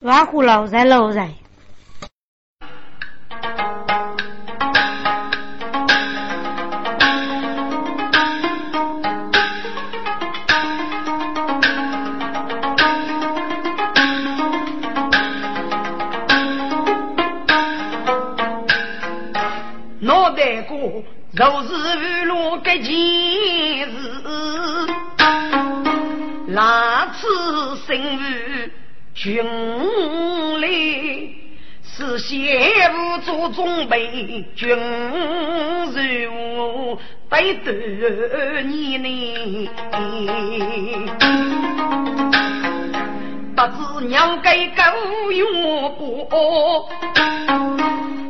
[0.00, 1.30] 瓦虎老在老在。
[19.98, 20.76] 脑袋瓜
[21.32, 23.96] 若是雨落个件事，
[26.48, 28.55] 哪次生于
[29.26, 29.42] 军
[30.60, 31.34] 里？
[31.82, 32.38] 是先
[32.94, 34.68] 务做准备，军
[35.92, 36.96] 事务
[37.28, 39.68] 得多年呢。
[43.56, 46.28] 不知娘该够用不？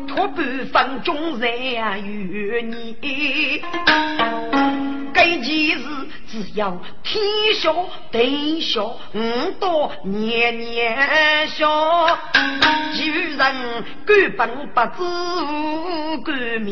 [0.08, 0.36] 托半
[0.72, 2.96] 分钟在与你。
[5.12, 5.44] 该件
[5.78, 5.84] 事
[6.36, 7.72] 只要天下
[8.12, 12.14] 地下五多年年下，有
[13.38, 14.98] 人根本不知
[16.26, 16.68] 干面。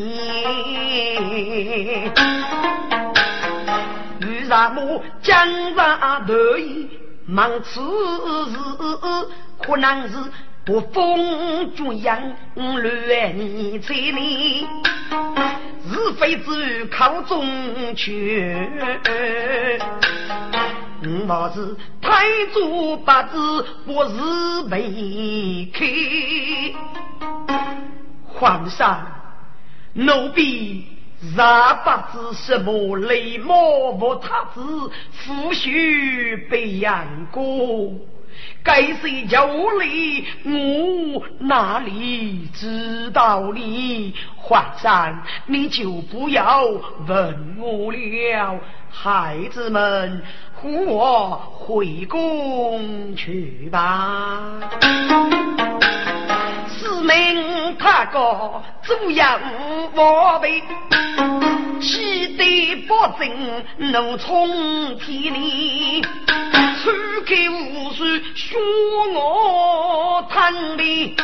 [4.21, 6.91] 为什么江上头意
[7.27, 8.59] 忙此事，
[9.63, 10.15] 可能是
[10.65, 12.19] 不风中央
[12.55, 14.67] 乱你在里。
[15.87, 18.73] 是非只靠中权，
[21.29, 24.15] 我是太祖八字，我是
[24.69, 25.85] 没开。
[28.27, 29.07] 皇上，
[29.93, 30.87] 奴婢
[31.37, 34.63] rat 不知什么雷毛无他子，
[35.13, 37.93] 夫婿被养过。
[38.63, 44.15] 该谁叫里，我哪里知道你？
[44.37, 46.65] 皇上，你就不要
[47.07, 48.61] 问我了。
[48.91, 50.23] 孩子们，
[50.61, 54.61] 扶我回宫去吧。
[56.69, 59.25] 四门太高，左右
[59.95, 60.63] 无备，
[61.81, 63.29] 气得保证
[63.79, 66.05] 怒冲天里，
[67.25, 67.35] 出口
[67.73, 68.05] 无数
[68.35, 68.61] 凶
[69.15, 71.17] 我贪里，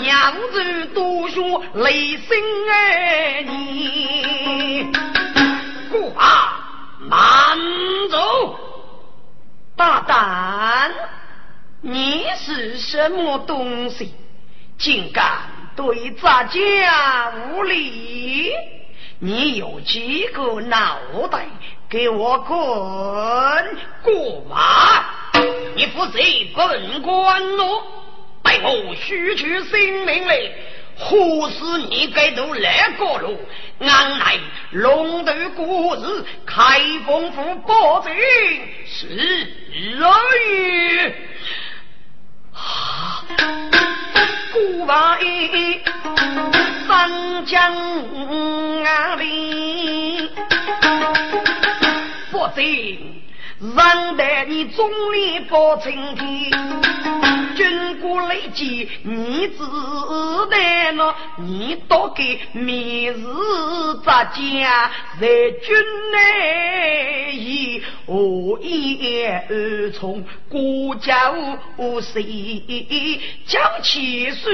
[0.00, 2.36] 娘子多说雷声
[2.70, 4.92] 儿你，
[6.16, 6.68] 啊，
[7.00, 7.58] 慢
[8.10, 8.56] 走，
[9.76, 10.92] 大胆！
[11.80, 14.14] 你是什么东西，
[14.78, 15.38] 竟敢
[15.74, 18.52] 对咱家无礼？
[19.18, 20.96] 你有几个脑
[21.28, 21.46] 袋？
[21.94, 22.56] 给我滚
[24.02, 25.04] 过马！
[25.76, 26.18] 你负责
[26.56, 27.82] 本官哦，
[28.42, 30.52] 待我取性命嘞！
[30.98, 33.38] 何时你该都来过路？
[33.78, 34.40] 俺乃
[34.72, 38.12] 龙头故事，开封府保证
[38.84, 39.06] 是
[39.70, 41.14] 人。
[44.52, 45.80] 古话一
[46.88, 47.72] 三江
[48.82, 50.28] 啊里，
[52.48, 52.98] 不知。
[53.76, 56.50] 让得你总理保春天，
[57.56, 59.58] 军国累积你只
[60.50, 63.24] 得呢，你多给明日
[64.04, 65.76] 咱家在军
[66.12, 71.32] 内以何言而从国家
[71.76, 74.50] 无谁将其书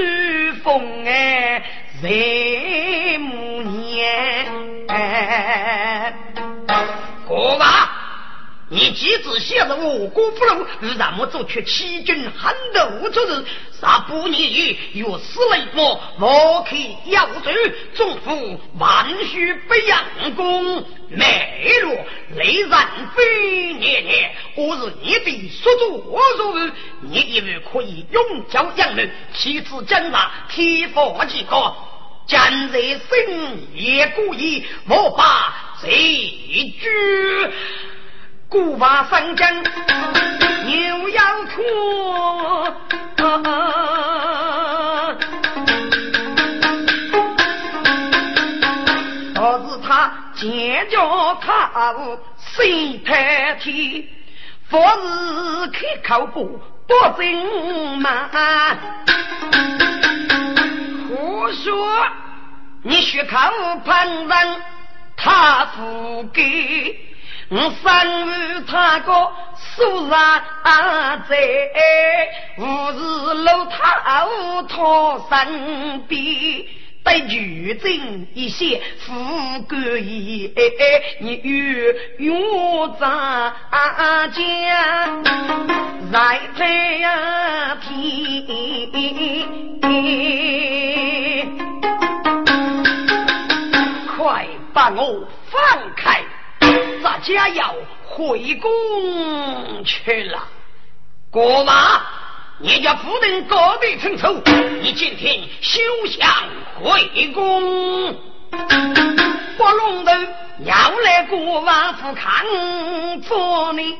[0.63, 1.63] 封哎
[2.01, 4.45] 在暮年，
[7.27, 7.97] 过吧。
[8.73, 10.65] 你妻子写着我国不如，
[10.97, 13.45] 让我做却欺君撼斗之事，
[13.81, 16.77] 杀不你于越死雷魔，我可
[17.11, 17.53] 要罪，
[17.93, 20.05] 总府万须不养
[20.37, 21.93] 功，美若
[22.37, 26.71] 雷然飞年年，我是你的所作所为，
[27.01, 31.75] 你以为可以永交养人，妻子将那天佛几个，
[32.25, 37.51] 将在深夜故意，莫把这句。
[38.51, 39.49] 古瓦三江
[40.65, 42.75] 又要脱，
[49.33, 54.03] 倒是他尖叫靠谁太天，
[54.69, 58.29] 佛是开口不不正嘛？
[61.07, 62.05] 胡说！
[62.83, 63.37] 你血口
[63.85, 64.61] 喷人，
[65.15, 67.07] 他不给。
[67.53, 69.11] 我生于他个
[69.57, 70.41] 苏上
[71.27, 71.37] 在，
[72.57, 72.63] 无
[72.93, 76.15] 事楼头他身边，
[77.03, 80.53] 对女真一些富贵意，
[81.19, 82.31] 你越越
[82.97, 83.53] 咱
[84.29, 85.09] 家，
[86.09, 86.61] 在太
[86.99, 87.77] 阳
[94.15, 95.59] 快把我放
[95.97, 96.23] 开！
[97.01, 97.73] 咱家要
[98.07, 100.47] 回宫去了。
[101.29, 102.01] 国王，
[102.59, 104.41] 你家夫人各地成仇，
[104.81, 106.29] 你今天休想
[106.83, 108.15] 回宫。
[109.57, 110.11] 我龙头
[110.65, 112.45] 要来国王府看
[113.21, 113.97] 着你。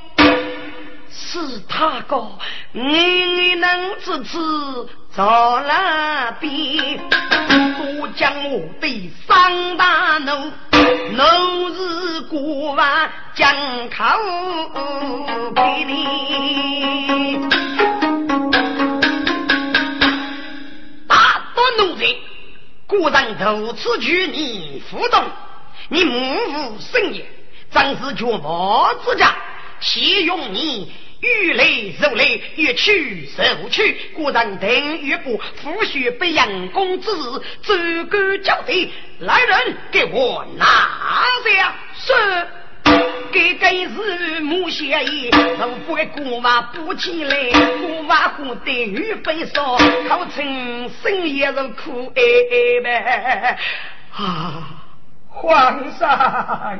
[1.14, 2.38] 是他个，
[2.72, 4.38] 你能支持
[5.16, 7.00] 着了边，
[7.78, 10.52] 多将我的三大怒，
[11.12, 13.54] 怒是国王将
[13.90, 14.06] 口
[15.54, 17.40] 给你。
[21.08, 22.06] 大多奴才，
[22.88, 25.24] 国人如此举你不动，
[25.90, 27.26] 你目无生也，
[27.72, 29.36] 真是绝无之家，
[29.82, 30.92] 岂用你？
[31.22, 31.66] 欲来
[32.00, 32.26] 如来，
[32.56, 33.30] 欲去
[33.62, 33.94] 如去。
[34.16, 37.12] 古人等欲不夫婿被杨公子，
[37.62, 37.76] 走
[38.10, 38.74] 个交代。
[39.20, 40.66] 来人，给我拿
[41.46, 41.76] 下！
[41.96, 42.48] 是。
[43.32, 45.30] 给个是母贤义，
[45.60, 47.36] 如果姑妈不起来，
[47.80, 49.78] 姑妈苦得雨飞烧，
[50.10, 52.22] 考成生也是苦哎
[52.84, 53.58] 呗。
[54.14, 54.64] 啊，
[55.30, 56.80] 皇上，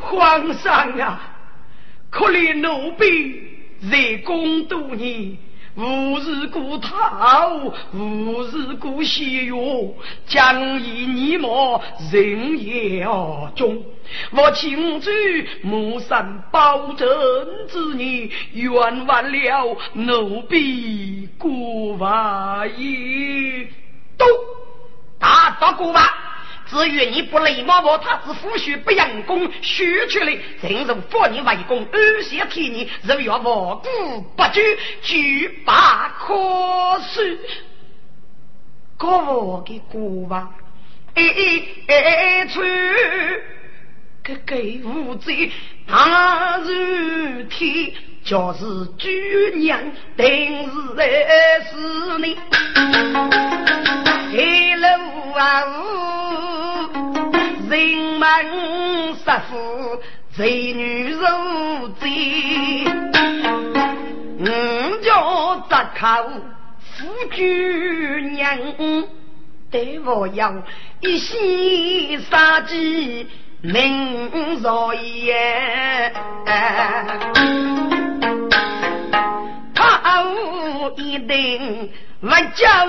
[0.00, 1.33] 皇上啊！
[2.14, 3.42] 可怜奴婢
[3.90, 5.36] 在宫多年，
[5.74, 9.56] 无日过讨，无日过西药，
[10.24, 11.82] 将以泥毛
[12.12, 13.04] 人也
[13.56, 13.82] 中。
[14.30, 15.10] 我请主
[15.62, 17.08] 母山保证
[17.68, 18.72] 之年，冤
[19.06, 23.66] 枉了奴婢孤娃也。
[24.16, 24.24] 都
[25.18, 26.00] 大大过吧。
[26.74, 34.60] 至于你不礼貌，我他之夫婿不养功，学出来人如佛你为公，二些天年，若要无故不举，
[35.00, 37.38] 举罢可恕。
[38.96, 40.52] 各我的国王，
[41.14, 42.60] 哎哎哎，出
[44.24, 45.52] 个个无罪，
[45.86, 47.92] 大如天，
[48.24, 48.64] 就是
[48.96, 49.06] 主
[49.58, 49.78] 娘
[50.16, 51.06] 定是来
[51.60, 51.76] 是
[52.20, 52.38] 你，
[54.32, 54.86] 黑路
[55.34, 55.64] 啊！
[57.68, 57.78] 人
[58.18, 58.24] 门
[59.16, 60.00] 杀夫，
[60.34, 61.20] 贼女如
[62.00, 62.86] 贼，
[64.38, 66.30] 我叫扎口
[66.80, 68.58] 夫君娘，
[69.70, 70.62] 对我要
[71.00, 73.28] 一心杀鸡
[73.64, 74.28] 明
[74.60, 76.12] 若夜，
[79.74, 80.20] 他
[80.98, 81.90] 一定
[82.20, 82.86] 不将。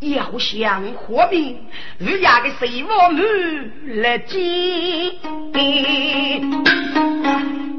[0.00, 1.64] 要想活命，
[1.98, 4.40] 日夜的水我满来见。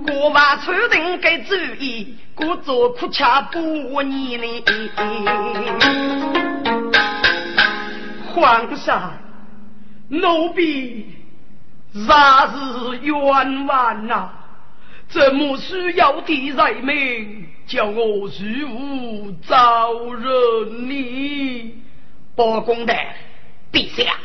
[0.08, 4.64] 国王出人给主意，故作苦恰不你呢。
[8.34, 9.12] 皇上，
[10.22, 11.08] 奴婢
[12.08, 14.30] 啥是冤枉呐？
[15.10, 18.68] 怎么需要的人命叫我如
[19.26, 21.76] 何招惹你？
[22.36, 22.94] 包公的
[23.72, 24.16] 陛下，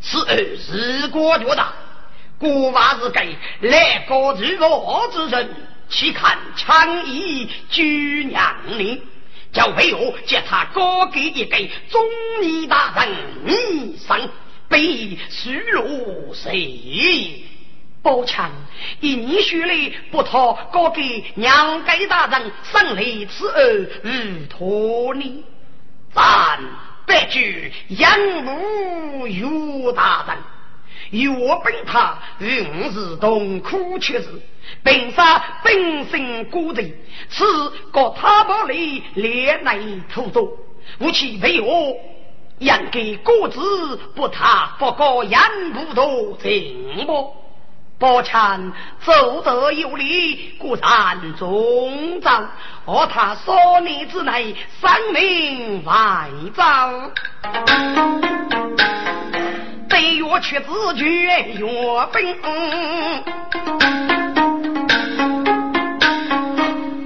[0.00, 1.72] 此儿是国觉大，
[2.38, 5.48] 国王是给来国之我之人，
[5.88, 9.02] 岂看强义居娘呢？
[9.52, 11.56] 就为我借他高给一个
[11.88, 12.00] 忠
[12.42, 13.08] 义大人，
[13.44, 14.28] 你生
[14.70, 17.44] 被虚落谁？
[18.02, 18.50] 包强
[19.00, 25.44] 一年学来不讨高给娘给大人，生来此儿如托你，
[26.14, 26.58] 咱。
[27.06, 31.28] 白居杨母岳大人，岳
[31.64, 34.28] 本他永是同苦却是
[34.84, 36.80] 本杀本身孤独，
[37.28, 39.76] 此国他不里连来
[40.14, 40.40] 土著，
[41.00, 41.96] 无其为我，
[42.60, 47.36] 应该国子不他不过杨不多情么？
[47.98, 52.48] 宝强走得有理，固然重造；
[52.86, 57.10] 而他少年之内，生命外造。
[59.86, 61.56] 对月却自觉月
[62.10, 62.40] 本，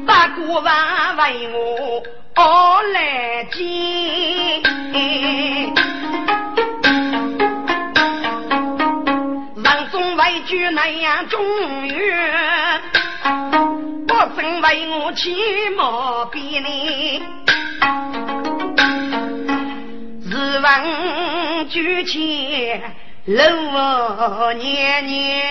[0.06, 2.02] 大国王为我
[2.34, 3.62] 而来见。
[10.16, 11.44] 为举那样中
[11.88, 12.80] 原，
[14.06, 15.34] 不曾为我起
[15.76, 16.68] 毛病呢。
[20.30, 23.44] 日闻举前六
[24.54, 25.42] 年年，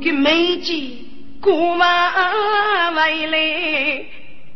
[0.00, 1.01] 给美姬
[1.42, 3.36] 过往未来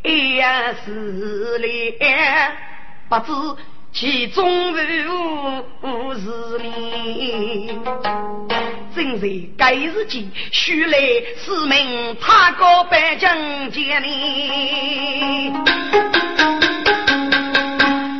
[0.04, 0.46] 也
[0.84, 1.66] 是了，
[3.08, 3.32] 不知
[3.92, 4.72] 其中
[5.82, 6.20] 无是
[6.62, 7.76] 你。
[8.94, 9.26] 正在
[9.58, 10.96] 该日间，须来
[11.36, 13.36] 四名太高百将
[13.72, 15.52] 见你。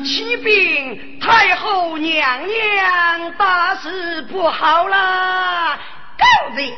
[0.05, 5.79] 启禀太后娘娘，大事不好了！
[6.19, 6.25] 告
[6.57, 6.69] 人。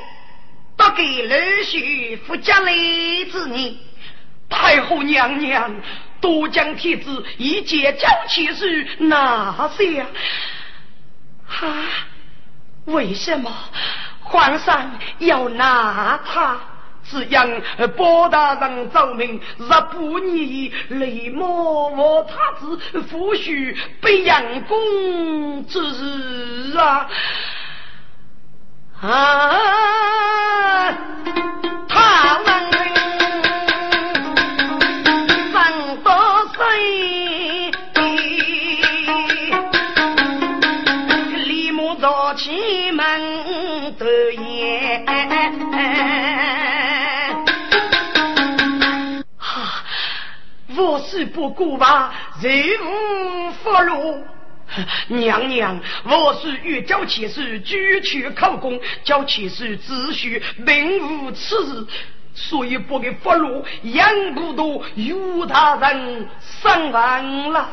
[0.90, 2.72] 给儿婿夫家来
[3.30, 3.80] 之你，
[4.48, 5.70] 太后娘娘，
[6.20, 10.06] 多将帖子一解交起事拿下。
[11.66, 11.84] 啊，
[12.86, 13.52] 为什么
[14.20, 16.58] 皇上要拿他？
[17.10, 17.62] 只因
[17.96, 27.08] 包大人奏明，若不你雷某我他子夫婿被养公之日啊！
[29.00, 30.92] 啊
[31.88, 32.46] 他们
[35.52, 36.10] 三多
[36.52, 38.00] 岁比
[41.44, 43.04] 李早期孟
[43.98, 44.04] 德
[49.36, 49.84] 哈
[50.76, 52.12] 无事不顾吧
[52.42, 54.24] 人无不如
[55.08, 61.86] 娘娘，我是欲教其事，举取考功，教其事只需并无此事，
[62.34, 67.68] 所以不给发落，杨不多有大人伤亡了。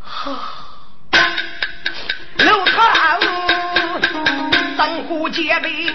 [0.00, 0.38] 哈，
[2.36, 2.72] 刘太
[3.20, 3.20] 后，
[4.76, 5.88] 生活戒备，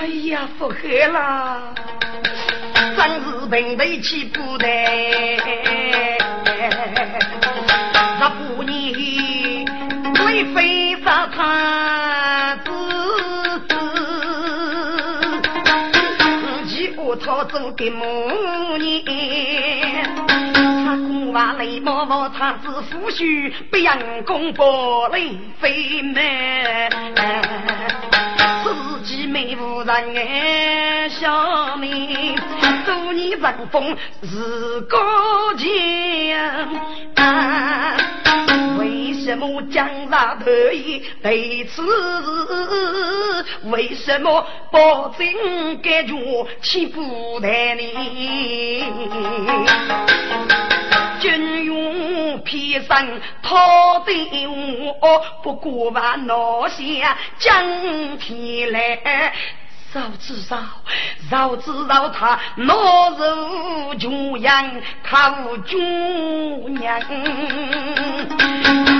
[0.00, 1.74] 哎呀，不黑了，
[2.74, 4.66] 真是平辈起不得。
[8.26, 9.64] 个不你
[10.18, 12.72] 贵妃发餐子
[13.68, 13.76] 自
[16.66, 19.04] 己个操做的梦女，
[20.84, 26.90] 他公娃泪摸摸他子夫婿，被人公婆泪飞满，
[28.64, 32.34] 自己没无人爱小命。
[33.14, 34.98] 你文风日高
[35.54, 36.36] 见。
[39.26, 41.82] 什么江上头意对此？
[43.64, 45.26] 为什么保证
[45.82, 46.14] 感觉
[46.62, 48.84] 岂不待你？
[51.18, 53.04] 军用披上
[53.42, 59.32] 讨得我，不过把拿下江天来。
[59.96, 60.58] 早知道，
[61.30, 67.00] 早知道他懦弱穷养靠军娘，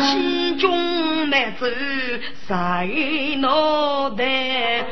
[0.00, 1.67] 心中难走
[2.49, 4.87] 谁脑袋？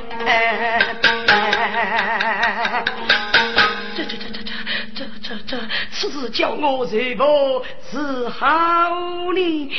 [3.96, 4.52] 这这这这这
[4.94, 5.58] 这这这，
[5.90, 8.90] 此事叫我如何是好
[9.32, 9.70] 呢？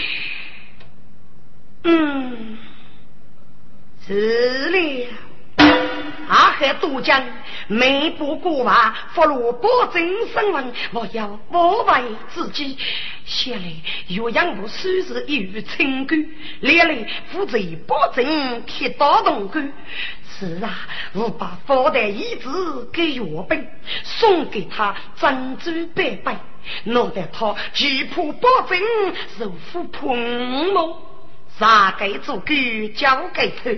[1.84, 2.58] 嗯，
[4.08, 5.08] 是了。
[6.28, 7.24] 阿海都江
[7.68, 10.02] 每步过万，佛罗保证
[10.34, 12.04] 身份，我要保卫
[12.34, 12.78] 自己。
[13.26, 13.62] 下来。
[14.08, 16.26] 岳阳不虽是一语清官，
[16.60, 19.72] 连累负责保证铁道动工。
[20.38, 22.50] 是啊，我把佛的遗旨
[22.92, 23.68] 给岳兵，
[24.04, 26.38] 送给他珍珠百倍，
[26.84, 28.80] 弄得他拒破保证，
[29.40, 31.02] 如虎碰魔，
[31.58, 32.54] 啥该做狗
[32.96, 33.72] 交给他。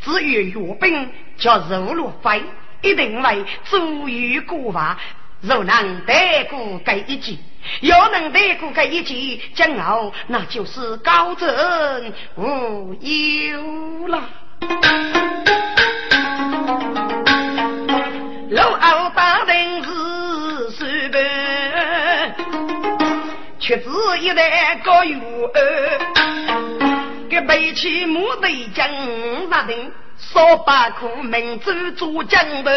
[0.00, 1.12] 至于岳兵。
[1.38, 2.42] 叫如路飞，
[2.82, 4.98] 一定会足于过法。
[5.42, 7.38] 若能得过这一击，
[7.82, 14.22] 要能得过这一击，今后那就是高枕无忧了。
[18.50, 21.18] 老二大人是谁的？
[23.58, 23.90] 却只
[24.20, 25.18] 一代高有
[25.52, 25.98] 二，
[27.28, 28.88] 给背起木头将
[29.50, 29.92] 杀人。
[30.18, 32.70] 少把苦，明珠做江头，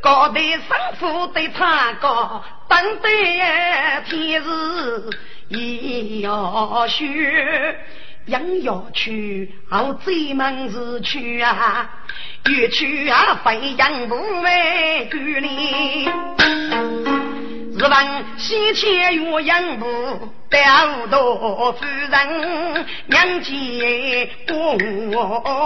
[0.00, 0.60] 高台生
[0.98, 5.10] 父对他高，等待天日
[5.48, 7.06] 也要学，
[8.26, 11.90] 人要去，后追门是去啊，
[12.48, 16.08] 越去啊飞扬不为故里。
[17.78, 17.90] 日本
[18.38, 19.86] 西迁岳阳府，
[20.48, 24.78] 调度夫人娘亲过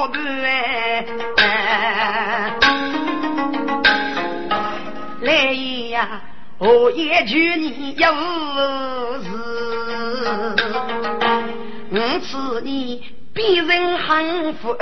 [0.08, 0.12] 半。
[5.20, 5.52] 来
[5.90, 6.20] 呀，
[6.58, 8.12] 我也娶你有
[9.22, 9.28] 事，
[11.92, 14.76] 我赐你必人幸福。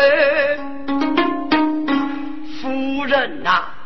[2.62, 3.77] 夫人呐。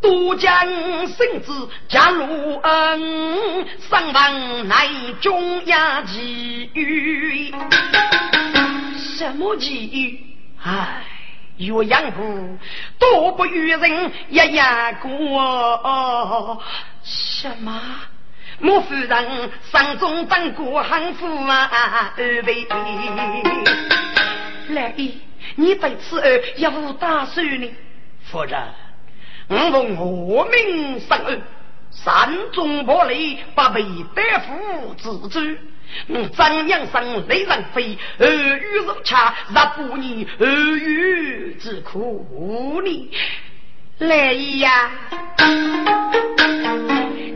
[0.00, 0.66] 都将
[1.08, 1.52] 圣旨
[1.88, 4.88] 加入恩，上王乃
[5.20, 7.54] 中央机遇。
[8.96, 10.18] 什么机遇？
[10.62, 11.02] 唉，
[11.58, 12.58] 岳阳府
[12.98, 16.62] 多不与人一样过。
[17.02, 17.80] 什么？
[18.58, 22.12] 莫夫人上中当过汉妇啊？
[22.16, 22.66] 二位，
[24.68, 25.20] 来意，
[25.56, 27.70] 你对此儿有无打算呢？
[28.24, 28.58] 夫人。
[29.50, 29.96] 我奉
[30.28, 31.40] 我命上岸，
[31.90, 33.82] 山中破雷，不被
[34.14, 35.58] 大夫自知。
[36.06, 43.10] 我张扬生雷人飞，耳语如恰，若不你耳语之苦你
[43.98, 44.88] 来呀！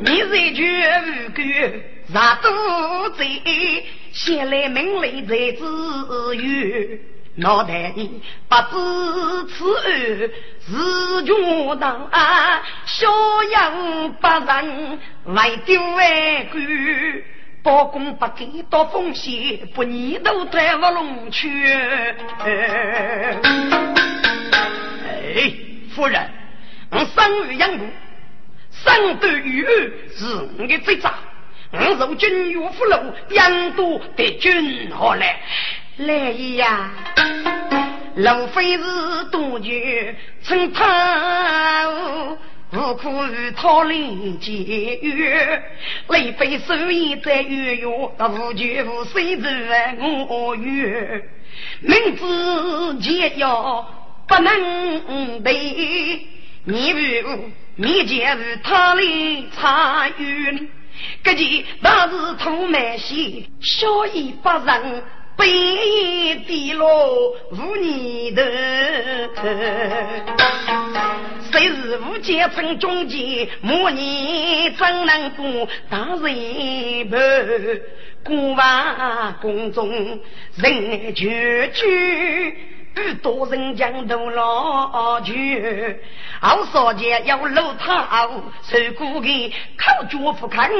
[0.00, 1.42] 你这句无辜，
[2.12, 6.98] 杀多贼，先来命令在自由。
[7.36, 9.84] 脑袋里不知此案
[10.60, 13.08] 是穷当啊，逍
[13.42, 13.72] 遥
[14.20, 16.62] 不人为丢为官，
[17.64, 21.72] 包公不给多风险，不你都带不龙去。
[22.38, 23.40] 哎，
[25.92, 26.30] 夫人，
[26.92, 27.84] 我生于养父，
[28.70, 30.24] 生得于儿是
[30.56, 31.10] 我的罪责，
[31.72, 32.96] 我受君岳父禄，
[33.30, 35.40] 养多得君何来？
[35.98, 36.90] 来呀！
[38.16, 38.84] 路非是
[39.30, 41.88] 多绝，趁他
[42.72, 45.62] 无苦与他临结缘。
[46.08, 49.96] 雷非手艺在月月，无绝无谁在
[50.28, 51.22] 我愿。
[51.80, 53.88] 明知解药
[54.26, 56.26] 不能对，
[56.64, 60.68] 你如你见与他里参与，
[61.22, 65.02] 各地大是土满西，小义不仁。
[65.36, 68.42] 背地落无你的，
[71.50, 73.48] 谁是无阶层中间？
[73.60, 77.82] 莫你怎能过大人辈？
[78.24, 80.20] 过完宫中
[80.56, 82.56] 人绝句。
[82.96, 85.96] 许多人将头老去，
[86.40, 88.28] 好少见要露他
[88.62, 90.70] 受苦的口角不看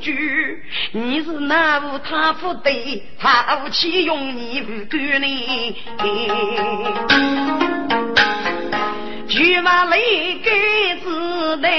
[0.00, 0.62] 句。
[0.92, 5.76] 你是哪户他不对，他无气用你不管你。
[9.28, 9.98] 句话来
[10.42, 11.70] 给子弹，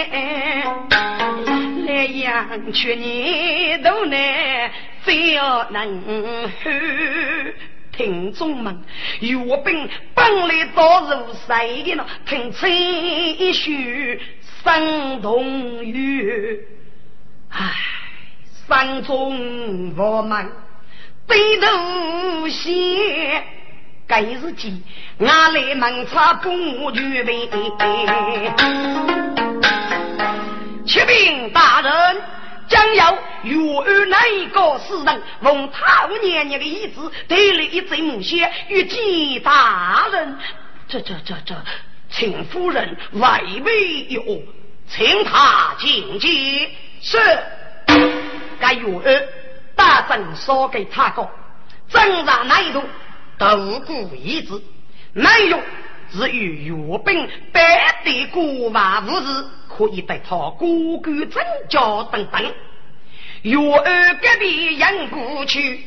[1.85, 6.49] 来养去你都难，非要能
[7.97, 8.83] 听众们，
[9.21, 12.05] 岳兵本来到如谁的呢？
[12.25, 14.19] 听吹嘘
[14.63, 16.59] 声同雨，
[17.49, 17.71] 唉，
[18.67, 20.51] 山中我们
[21.27, 23.43] 低头写，
[24.07, 24.83] 该日记，
[25.19, 27.49] 俺来门插不具备。
[30.85, 32.21] 启禀大人。
[32.67, 40.37] 将要约二那一个死人，奉他五年年的意志，带来一只母蟹与姬大人。
[40.87, 41.55] 这这这这，
[42.09, 44.41] 请夫人外备有，
[44.89, 46.69] 请他进阶。
[47.01, 47.17] 是，
[48.59, 49.27] 该约二
[49.75, 51.29] 大圣说给他个，
[51.87, 52.81] 正上那一度
[53.37, 54.61] 都顾一子，
[55.13, 55.61] 内容
[56.11, 59.45] 是与岳兵百对国王无事。
[59.77, 62.53] 可以得他孤孤增教等等，
[63.45, 65.79] 月儿隔壁养不去，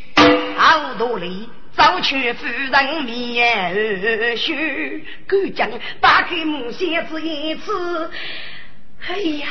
[0.56, 4.54] 好多里早去夫人面儿羞，
[5.26, 5.68] 敢将
[6.00, 8.12] 打开木箱子一次，
[9.08, 9.48] 哎呀，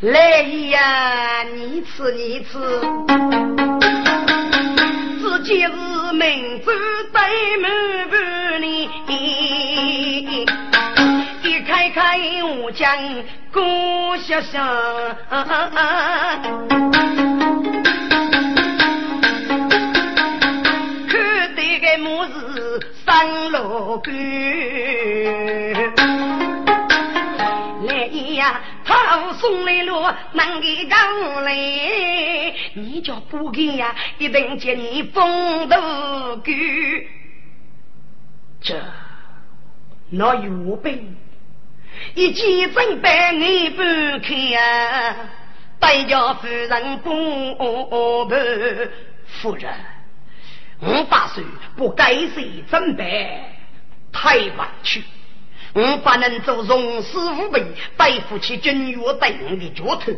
[0.00, 2.58] 来呀，你吃你吃，
[5.18, 5.70] 自己是
[6.12, 6.70] 明珠
[7.14, 8.90] 对满半里。
[11.76, 12.88] 开开我将
[13.52, 13.60] 故
[14.16, 14.66] 乡乡，
[21.06, 24.14] 看得个母子三路干。
[27.84, 31.54] 来呀，他送来了能给刚来，
[32.72, 36.54] 你叫不给呀，一定叫你风头干。
[38.62, 38.82] 这
[40.08, 41.14] 哪有病？
[42.14, 45.16] 一见正白你不看啊，
[45.78, 48.38] 代叫夫人不办。
[49.26, 49.72] 夫人，
[50.80, 51.44] 我打算
[51.76, 53.52] 不该谁正白，
[54.12, 55.02] 太晚去。
[55.72, 57.62] 我不能做荣师无辈，
[57.98, 60.12] 背负起军约等的脚头。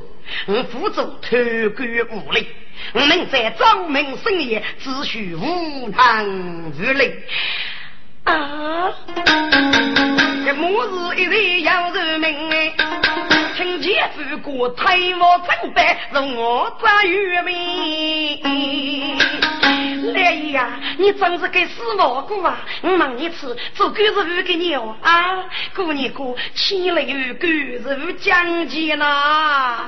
[0.46, 1.36] 我负责偷
[1.76, 2.46] 官无力，
[2.92, 7.12] 我能在昭明深夜，只需无能无力。
[8.28, 8.92] 啊！
[10.44, 12.72] 这母子一人要人命哎，
[13.56, 18.40] 听见这个推我正白，让我遭愚民。
[20.12, 22.58] 来呀，你真是个死老姑啊！
[22.82, 25.44] 我问你次，做狗是不给你哦啊？
[25.74, 29.86] 姑你姑，起来有狗是不讲究呐？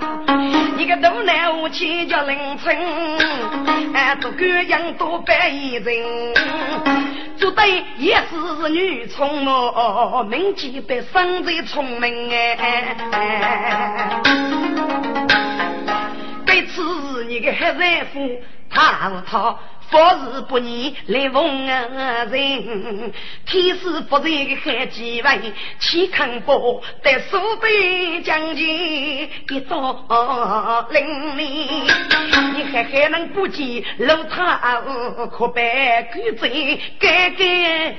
[0.77, 2.77] 你个大男我千叫凌晨，
[3.95, 6.35] 哎，做狗养多半一人，
[7.37, 12.97] 做对也是女聪明，明记得生在聪明哎。
[16.47, 19.57] 这次你个黑人夫，他是他。
[19.90, 23.12] 佛是不念来逢人，
[23.44, 31.66] 天师不在个海几位，岂肯不得苏北将军一道领领？
[32.55, 34.81] 你还还能不见老太
[35.33, 37.96] 可白狗嘴改改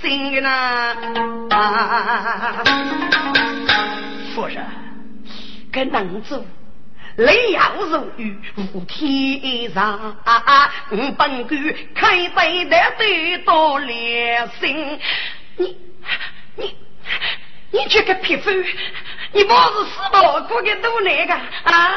[0.00, 0.96] 心呢？
[4.34, 4.64] 夫人，
[5.70, 6.42] 该能走。
[7.16, 10.16] 雷阳如雨，无天上。
[10.88, 11.46] 本官
[11.94, 14.98] 开杯的对到连心。
[15.56, 15.76] 你
[16.56, 16.76] 你
[17.70, 18.50] 你这个匹夫，
[19.32, 21.94] 你不是死老过的都那个啊？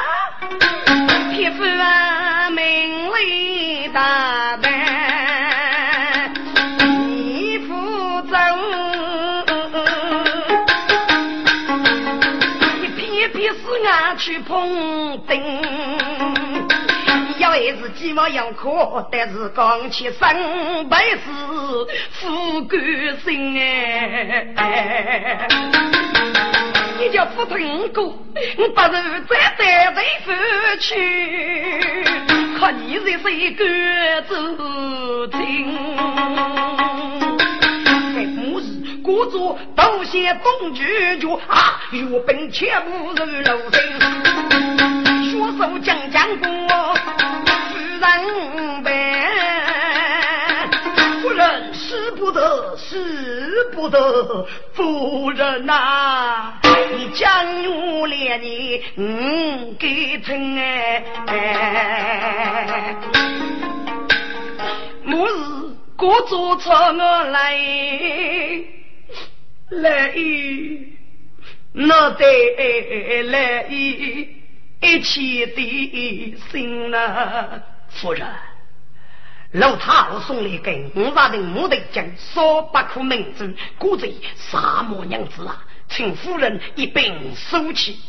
[1.31, 4.71] 匹夫啊，名利大胆，
[13.87, 15.41] 俺去碰钉，
[17.37, 21.17] 要为是鸡毛养苦，但是讲起生本是
[22.11, 25.47] 富贵心哎。
[26.99, 28.03] 你叫不听过，
[28.57, 28.97] 我不如
[29.29, 30.35] 再带队回
[30.79, 30.95] 去，
[32.59, 33.63] 看你是一个
[34.23, 34.35] 走
[35.27, 35.37] 亲。
[39.17, 43.81] 故作都先东拒绝啊，岳本切不如楼生，
[45.23, 46.47] 血手将将过，
[46.93, 49.27] 夫人呗，
[51.23, 56.53] 夫人使不得，使不得，夫人呐，
[56.95, 57.27] 你将
[57.71, 61.03] 我连你嗯给疼哎，
[65.03, 65.31] 末日
[65.95, 68.76] 故作错我来。
[69.69, 70.93] 来意，
[71.73, 74.29] 我得来意
[74.79, 78.25] 一起的心呐，夫人。
[79.51, 87.99] 老太送来给五十人木头匠，少不可名字，估计沙漠娘子啊，请夫人一并收起。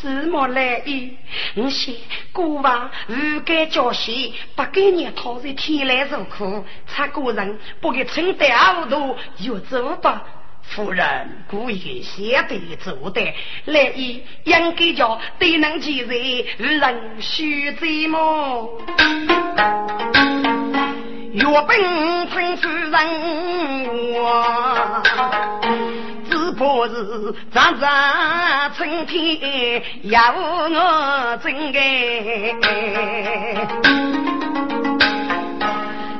[0.00, 1.16] 什么来意？
[1.54, 1.94] 我写
[2.32, 10.24] 国王不该交税，不给你讨在天来受苦，差个人不给承担好多，就走吧。
[10.70, 13.20] 夫人故意先对做的，
[13.64, 16.14] 来意应该叫对能记在
[16.58, 18.80] 人须知么？
[21.32, 22.92] 岳本称夫人
[24.14, 25.02] 我，
[26.30, 31.80] 只怕是常常春天要我真哎，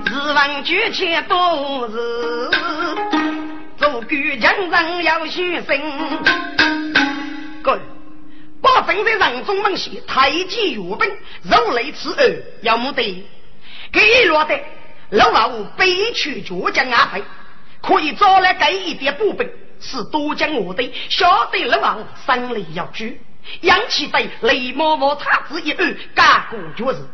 [0.04, 3.17] 日望举钱多是。
[3.78, 5.82] 做官将人要虚心，
[7.62, 7.80] 哥，
[8.60, 11.08] 把正在人中门西太极岳本
[11.44, 13.24] 肉类此二要么得，
[13.92, 14.58] 给落的
[15.10, 17.22] 老老悲屈倔强安排，
[17.80, 19.48] 可以找来给一点补本，
[19.80, 23.20] 是多将我的晓得老王生理要居，
[23.60, 27.06] 养起对雷毛毛他子一二干过绝事，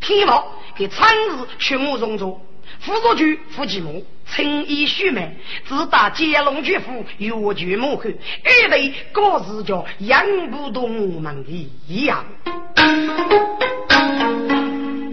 [0.00, 0.44] 天王
[0.76, 2.40] 给参日全无容作。
[2.80, 12.24] 副作局副继母，青衣须眉，只打接龙绝夫，越绝幕后，二位各自叫养不动我们的一样。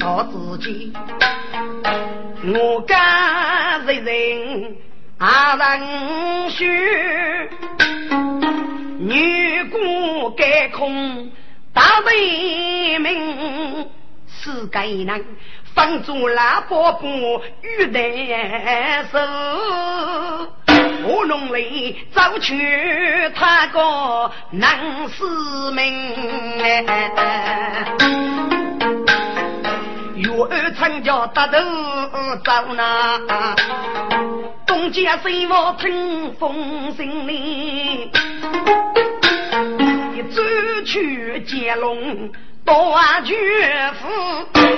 [0.04, 0.92] 我自己，
[2.44, 4.76] 我家人人
[5.20, 6.66] 阿人须，
[9.00, 11.32] 女孤盖空
[11.72, 13.88] 大为民，
[14.28, 15.24] 是该难。
[15.74, 18.02] 放住喇叭布，玉带
[19.12, 19.18] 手，
[21.04, 22.58] 我弄里走去
[23.36, 24.78] 他个男
[25.10, 25.24] 士
[25.72, 26.10] 命。
[30.16, 31.58] 月儿参加大头
[32.44, 33.20] 走那，
[34.68, 38.12] 东家水我听风声里，
[40.16, 40.42] 一走
[40.86, 42.30] 去接龙。
[42.72, 43.36] 大绝
[44.00, 44.08] 夫，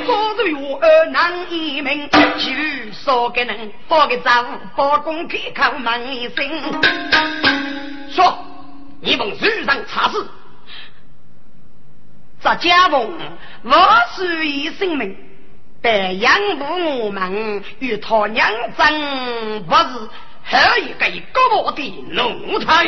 [0.08, 4.44] 高头有二男一名，就说给人包个账，
[4.76, 6.50] 包公开口问一声，
[8.10, 8.36] 说
[9.00, 10.26] 你奉书上查事，
[12.42, 13.12] 这家奉
[13.62, 13.72] 我
[14.16, 15.16] 是以性命，
[15.80, 20.10] 但养父我们与他娘真不是
[20.42, 22.86] 还一个高傲的奴才。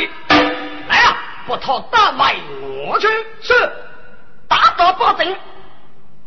[0.87, 2.35] 来啊，把他打外
[2.87, 3.07] 我去，
[3.41, 3.53] 是。
[4.47, 5.35] 打到保证。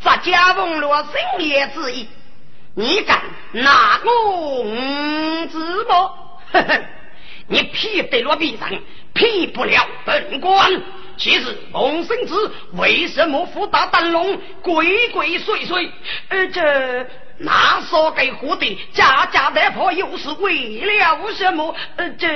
[0.00, 2.08] 这家奉若深夜之意。
[2.74, 6.12] 你敢拿我五子吗？
[6.52, 6.80] 呵呵，
[7.48, 10.80] 你骗得了别人，骗不了本官。
[11.16, 15.90] 其实龙生子为什么福大灯笼，鬼鬼祟祟？
[16.28, 17.06] 呃，这
[17.38, 21.74] 那说给活的家家大婆，又是为了什么？
[21.96, 22.28] 呃，这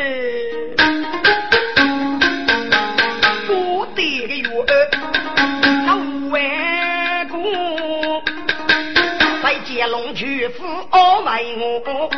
[10.43, 12.11] 龙去府安慰我，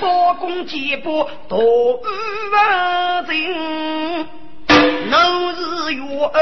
[0.00, 2.02] 包公接波多无
[3.26, 4.28] 情，
[5.10, 5.16] 奴
[5.56, 6.38] 是月儿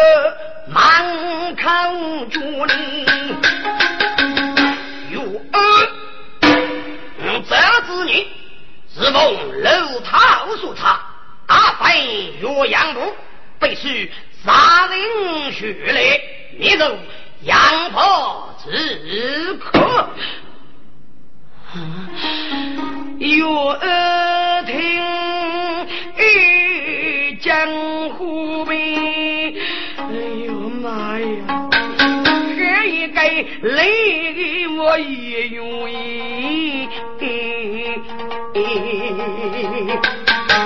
[0.68, 1.62] 满口
[2.30, 3.06] 绝灵，
[5.08, 5.18] 月
[5.52, 5.58] 儿，
[7.48, 8.28] 这子女
[8.94, 11.00] 是奉楼涛所差，
[11.46, 13.00] 阿非岳阳部，
[13.58, 14.12] 必须
[14.44, 16.20] 杀人血泪，
[16.58, 16.94] 灭走
[17.40, 20.10] 杨婆之可。
[23.18, 23.42] 月
[24.66, 24.70] 听
[27.40, 27.68] 江
[28.10, 29.54] 湖名，
[29.96, 30.02] 哎
[30.46, 31.24] 呦妈呀！
[32.56, 33.20] 这一个
[33.62, 35.58] 泪我也愿
[35.92, 36.88] 意，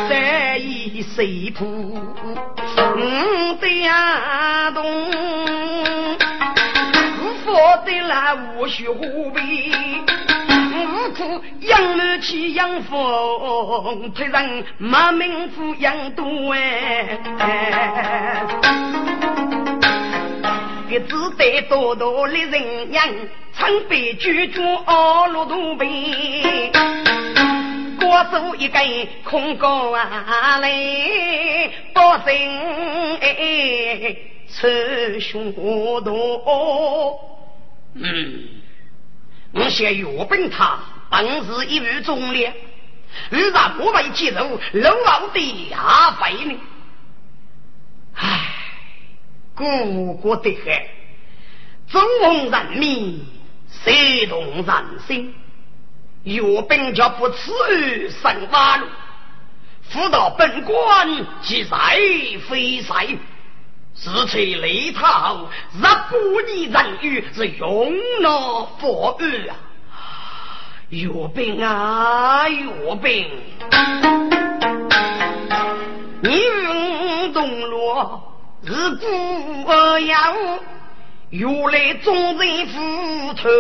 [0.09, 1.99] 再一谁谱
[2.97, 3.67] 我的
[4.75, 4.81] 动，
[7.45, 7.53] 佛
[7.85, 9.41] 的那无须虎背。
[11.17, 12.97] 苦养儿起养父，
[14.15, 17.19] 推人马名富养多哎。
[20.89, 23.09] 一只得多多的人样，
[23.53, 25.87] 常被拒绝二路都被。
[28.01, 28.83] 过走一根
[29.23, 30.69] 空高啊来，
[31.95, 32.51] 多心
[33.21, 34.17] 哎，
[34.49, 36.01] 吃许多
[37.95, 38.60] 嗯。
[39.53, 40.79] 我写岳本他
[41.11, 42.55] 本是一语忠烈，
[43.31, 46.61] 遇上我为接受老老的阿飞呢？
[48.15, 48.55] 唉，
[49.55, 50.89] 故国的海，
[51.89, 53.27] 中红人民，
[53.85, 55.35] 谁动人心？
[56.23, 58.87] 岳本家不耻于生八路，
[59.83, 61.99] 辅导本官即在
[62.49, 63.09] 非赛。
[64.03, 69.55] 是才雷涛，若不你人语，是用了佛语啊！
[70.89, 73.31] 岳兵啊，岳兵，
[76.23, 78.23] 你用东罗
[78.65, 79.05] 是不
[79.99, 80.35] 要，
[81.29, 83.51] 原来众人扶头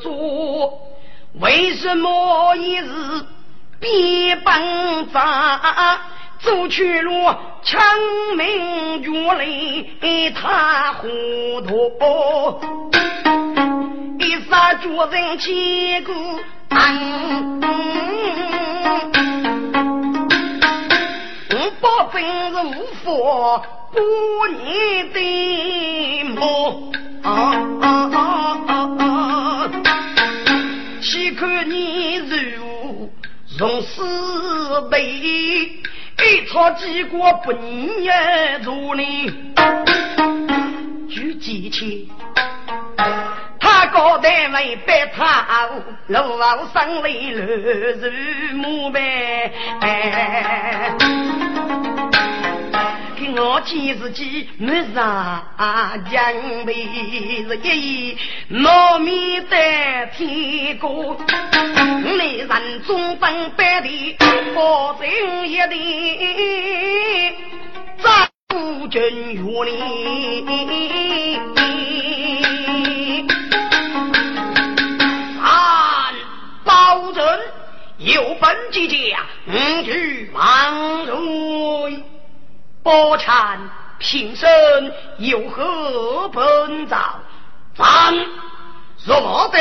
[0.00, 0.78] 坐，
[1.40, 2.92] 为什么一日
[3.80, 6.00] 变本杂？
[6.42, 7.12] 走去路，
[7.62, 7.82] 枪
[8.36, 11.08] 明月里一塌糊
[11.60, 12.60] 涂，
[14.18, 16.12] 一杀绝人千古
[16.70, 17.60] 恨。
[21.52, 22.68] 我保证是无
[23.04, 23.08] 法
[23.92, 24.00] 过
[24.48, 24.58] 你
[25.12, 26.38] 的梦，
[31.02, 33.10] 岂可你如
[33.58, 34.02] 从死
[34.90, 34.96] 悲？
[36.22, 38.06] 一朝几国不逆
[38.62, 39.26] 如你，
[41.08, 42.06] 举几钱，
[43.58, 45.66] 他高单位被他
[46.08, 46.18] 路
[46.74, 48.10] 上来路如
[48.58, 49.00] 木板。
[53.20, 55.46] 给我见自己没上
[56.10, 56.72] 江北
[57.50, 58.16] 是一
[58.50, 60.88] 糯米的天高，
[62.02, 64.16] 你人中分百里，
[64.54, 65.06] 保证
[65.46, 67.36] 一定
[67.98, 68.08] 在
[68.48, 69.68] 夫君院里。
[75.42, 76.14] 俺
[76.64, 77.22] 保证
[77.98, 82.02] 有本之家，五句万岁。
[82.82, 83.58] 包禅
[83.98, 84.48] 平生
[85.18, 87.20] 有何本造？
[87.76, 88.12] 咱
[89.06, 89.58] 若不得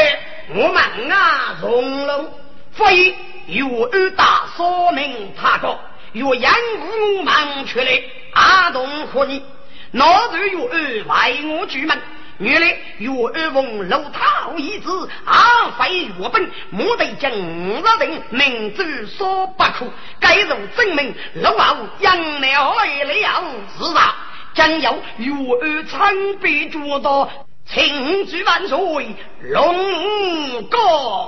[0.49, 2.33] 我们啊荣龙，
[2.71, 3.15] 非
[3.47, 5.77] 有二大说明他个，
[6.13, 8.01] 若养无我们出来
[8.33, 9.43] 阿东和你，
[9.91, 12.01] 那就有二为我举门，
[12.39, 12.67] 原来
[12.99, 19.85] 岳二凤楼涛一子，阿非岳本，莫得将五十人明知所不可，
[20.21, 23.43] 该如证明老二养了了
[23.77, 24.15] 是啥？
[24.53, 27.29] 将要岳二参被捉到，
[27.65, 30.77] 庆祝万岁，龙歌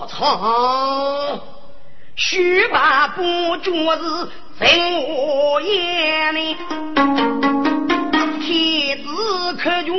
[0.09, 1.41] 唱，
[2.15, 3.21] 须把不
[3.57, 4.67] 着日在
[5.07, 6.55] 我眼里。
[8.93, 9.07] 天子
[9.57, 9.97] 可用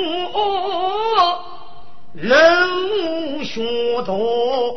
[2.13, 3.63] 冷血
[4.05, 4.77] 多，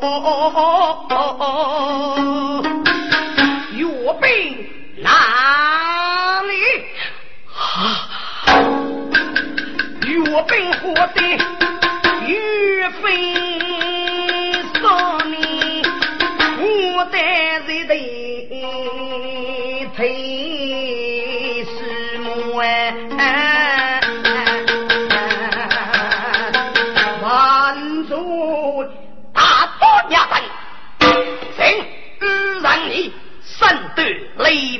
[3.73, 3.85] 岳
[4.21, 4.65] 兵
[5.03, 6.53] 哪里？
[10.07, 11.19] 岳兵活的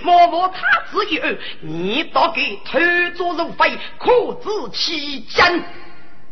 [0.06, 2.80] 雷嬷嬷他只有你倒给偷
[3.16, 4.12] 做入非，可
[4.44, 5.64] 知其真？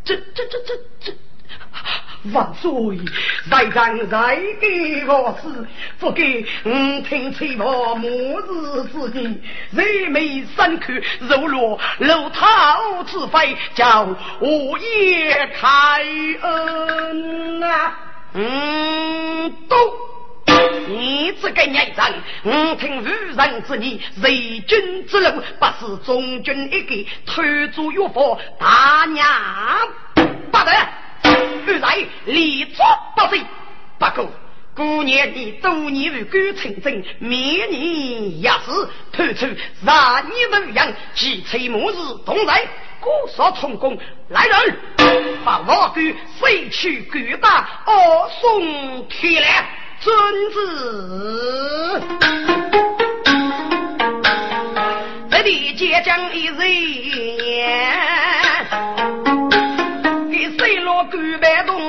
[0.05, 1.13] 这这这这这，
[2.33, 2.71] 万岁！
[3.49, 5.67] 在上在给我死，
[5.99, 14.07] 不给五听吹毛末日之际，人眉三口，肉落露头之飞，叫
[14.39, 16.03] 我也开
[16.41, 17.97] 恩啊！
[18.33, 20.12] 嗯，都。
[20.87, 27.41] 你这个孽人，我听无人之言，随军之路，不是忠军一个偷
[27.73, 29.25] 走药方，大娘
[30.51, 30.71] 不得，
[31.65, 32.81] 现在立足
[33.15, 33.41] 不遂。
[33.99, 34.31] 不过，
[34.75, 41.95] 姑娘你多年为官称真，明年也是偷出十年模样，其催末日
[42.25, 42.67] 同在，
[42.99, 43.97] 过少充公。
[44.29, 44.77] 来人，
[45.45, 49.65] 把王官随去官大，二送天来。
[50.03, 50.13] 孙
[50.51, 52.01] 子，
[55.31, 56.57] 这里结将一人，
[60.29, 61.79] 给谁落干白东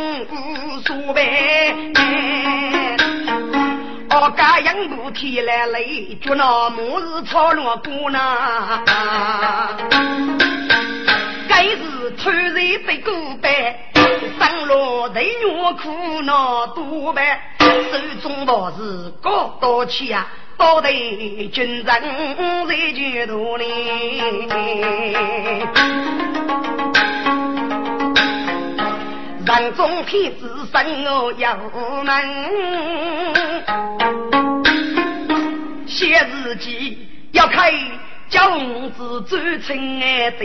[0.87, 1.75] 苏白？
[4.11, 8.21] 我家养不天来累，就那末日操乱过呢，
[11.49, 13.93] 该是突然被过白，
[14.39, 17.39] 上路队员苦恼多半。
[17.59, 17.69] 手
[18.23, 23.65] 中宝是高刀气啊，刀对军人在军途里。
[29.47, 31.49] 人中天子生我有
[32.05, 32.15] 门，
[35.87, 37.73] 写日记要开。
[38.31, 40.45] 将子走亲爱的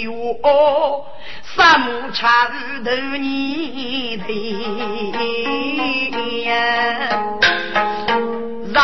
[0.00, 1.04] 哟，
[1.56, 2.50] 三亩茶
[2.84, 4.24] 头年头
[6.44, 6.52] 呀，
[8.66, 8.80] 十八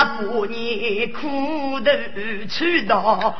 [0.48, 1.90] 年苦头
[2.48, 3.34] 吃到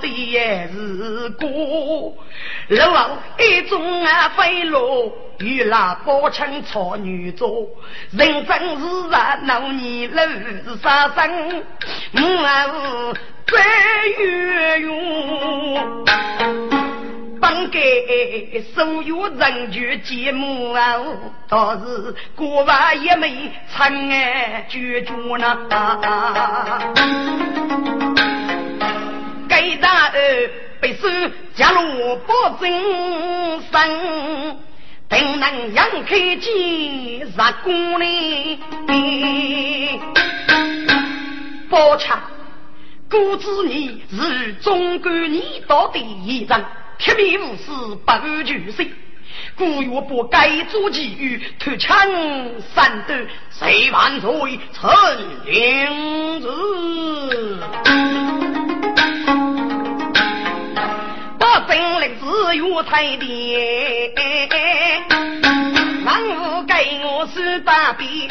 [0.00, 2.14] 的也是过，
[2.68, 7.66] 老王一中啊飞落，与那宝枪草女做，
[8.12, 11.64] 人真是啊闹你老是杀生，
[12.12, 13.14] 我
[13.46, 13.54] 再
[14.22, 16.04] 月用，
[17.40, 17.80] 本该
[18.74, 20.96] 所有人权节目啊，
[21.48, 25.56] 倒是国外也没参爱拒绝呢。
[29.48, 31.08] 该大儿被收
[31.54, 34.58] 加入保证生，
[35.08, 38.58] 定能养开几十公里，
[41.68, 42.22] 包场。
[43.08, 46.64] 故知你是中国年道第一人，
[46.98, 48.94] 铁面无私不安全心。
[49.56, 51.98] 故我不该做机遇偷枪
[52.74, 53.14] 三斗，
[53.50, 54.90] 谁万岁成
[55.44, 56.48] 领子？
[61.38, 64.12] 不正令子有太爹，
[66.04, 68.28] 万物给我是大笔。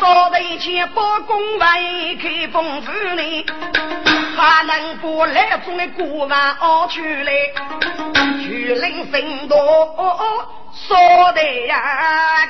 [0.00, 3.44] 早得前包公为开封府内，
[4.42, 7.32] 还能把来中的国王熬出来，
[8.42, 9.56] 去领神道
[10.72, 10.96] 说
[11.32, 12.48] 的呀，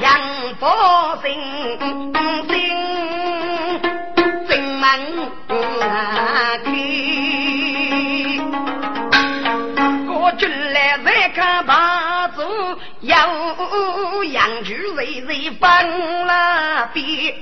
[0.00, 0.10] 杨
[0.58, 1.32] 宝信
[2.48, 2.50] 心
[4.48, 4.82] 正门
[5.46, 5.52] 开，
[10.08, 12.39] 我进来再看八祖。
[13.00, 17.34] 有杨举瑞瑞分了别，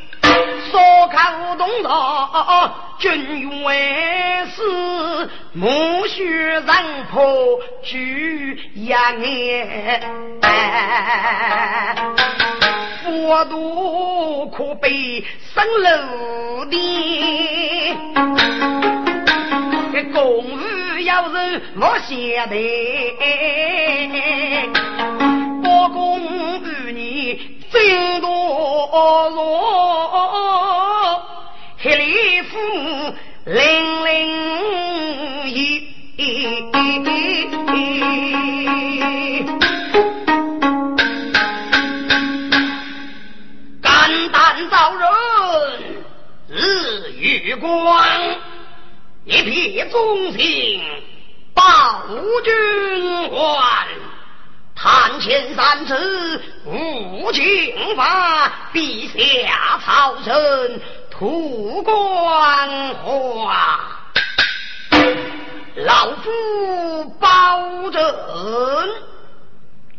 [0.70, 4.62] 说口东道君为师，
[5.54, 6.64] 木须人
[7.10, 8.56] 破举
[8.86, 9.00] 阳
[10.42, 11.96] 哎，
[13.02, 15.90] 佛度可悲生楼
[16.66, 16.76] 的，
[19.92, 20.58] 这公务
[21.00, 22.54] 要人莫懈怠，
[25.78, 26.18] 包公
[26.64, 31.22] 与你争夺弱，
[31.78, 32.58] 黑里父
[33.44, 34.10] 零零
[35.50, 35.86] 一。
[43.80, 45.08] 肝胆造人，
[46.48, 48.04] 日月光，
[49.26, 50.82] 一片忠心
[51.54, 51.62] 报
[52.42, 52.52] 君
[53.30, 53.86] 还。
[54.80, 63.80] 探前三次无情法，陛下朝臣吐关华。
[65.74, 68.00] 老夫包拯，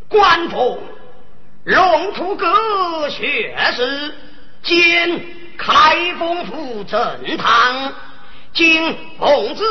[0.07, 0.81] 官府
[1.65, 4.13] 龙图阁学士
[4.63, 5.21] 兼
[5.57, 7.93] 开封府正堂，
[8.53, 9.63] 今奉旨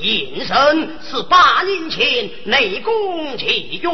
[0.00, 3.90] 应身，是八年前内宫契约，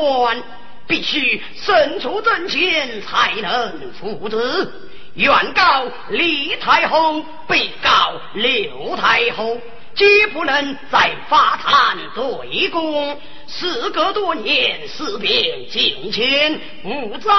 [0.86, 4.72] 必须身处阵前才能复职。
[5.14, 9.58] 原告李太后，被告刘太后。
[9.94, 17.32] 皆不能在法坛对公，事隔多年，事变境迁，无战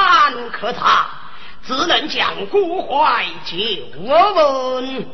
[0.51, 1.07] 可查，
[1.65, 3.57] 只能将骨怀就
[4.01, 5.05] 问。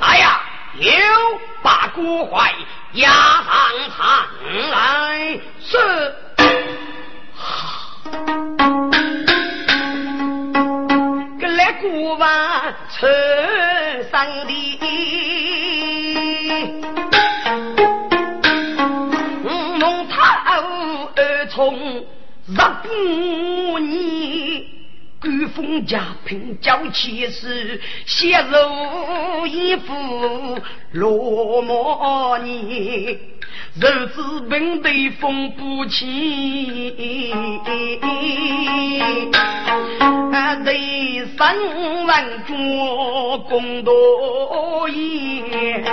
[0.00, 0.40] 来呀，
[0.78, 0.92] 有
[1.62, 2.54] 把骨怀
[2.92, 3.46] 押上
[3.96, 4.26] 堂
[4.70, 5.40] 来。
[5.60, 6.14] 是。
[11.40, 13.06] 跟来古玩车
[14.10, 14.78] 上的。
[19.78, 21.76] 弄头儿从
[22.46, 24.77] 日不年，
[25.20, 30.60] 官封家贫交气势，血肉衣服
[30.92, 33.18] 落寞年，
[33.74, 37.34] 日子本对风不起，
[40.64, 41.56] 对三
[42.06, 42.78] 万军
[43.48, 45.84] 共多言。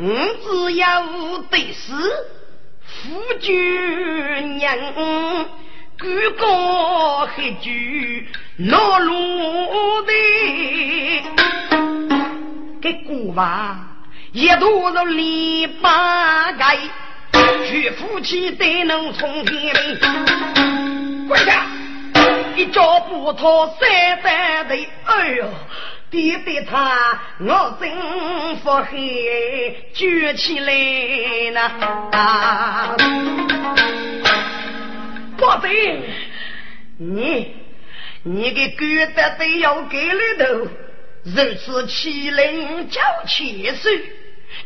[0.00, 0.06] 我
[0.42, 1.02] 只要
[1.50, 1.92] 对是
[2.84, 4.76] 夫君娘，
[6.00, 10.12] 举高黑居恼怒的，
[12.80, 13.76] 给姑娃
[14.32, 16.78] 一肚子篱笆盖，
[17.66, 19.98] 娶夫妻得能从天命。
[21.28, 21.66] 跪下，
[22.54, 25.48] 一脚不脱三三的，哎呦！
[26.10, 30.72] 爹爹他，我真不黑举起来
[31.50, 31.70] 呢。
[35.38, 36.02] 宝贝，
[36.98, 37.54] 你
[38.24, 40.44] 你个狗得得要给里头，
[41.24, 43.88] 如此欺凌娇气手，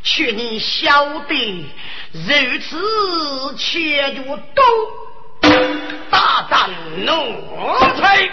[0.03, 1.67] 却你晓得
[2.13, 4.23] 如此切就
[4.55, 4.63] 都
[6.11, 6.71] 大胆
[7.05, 7.13] 奴
[8.01, 8.31] 才，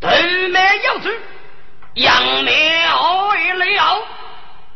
[0.00, 0.08] 头
[0.50, 1.12] 没有罪。
[1.94, 4.06] 杨苗为了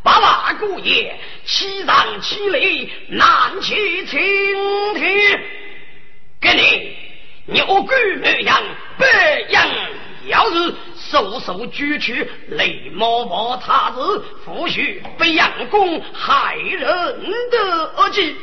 [0.03, 4.19] 八万姑爷，欺上欺里，难去青
[4.97, 5.62] 天。
[6.43, 6.97] 给你，
[7.47, 8.61] 你恶鬼没样，
[8.99, 9.65] 白羊
[10.27, 18.37] 要是手手举去，雷毛毛叉子，夫婿被杨公害人的计。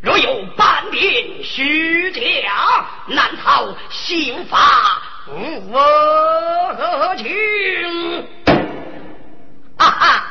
[0.00, 5.02] 若有半点虚假，难逃刑法。
[5.28, 5.70] 无
[7.18, 8.26] 情，
[9.76, 10.24] 哈哈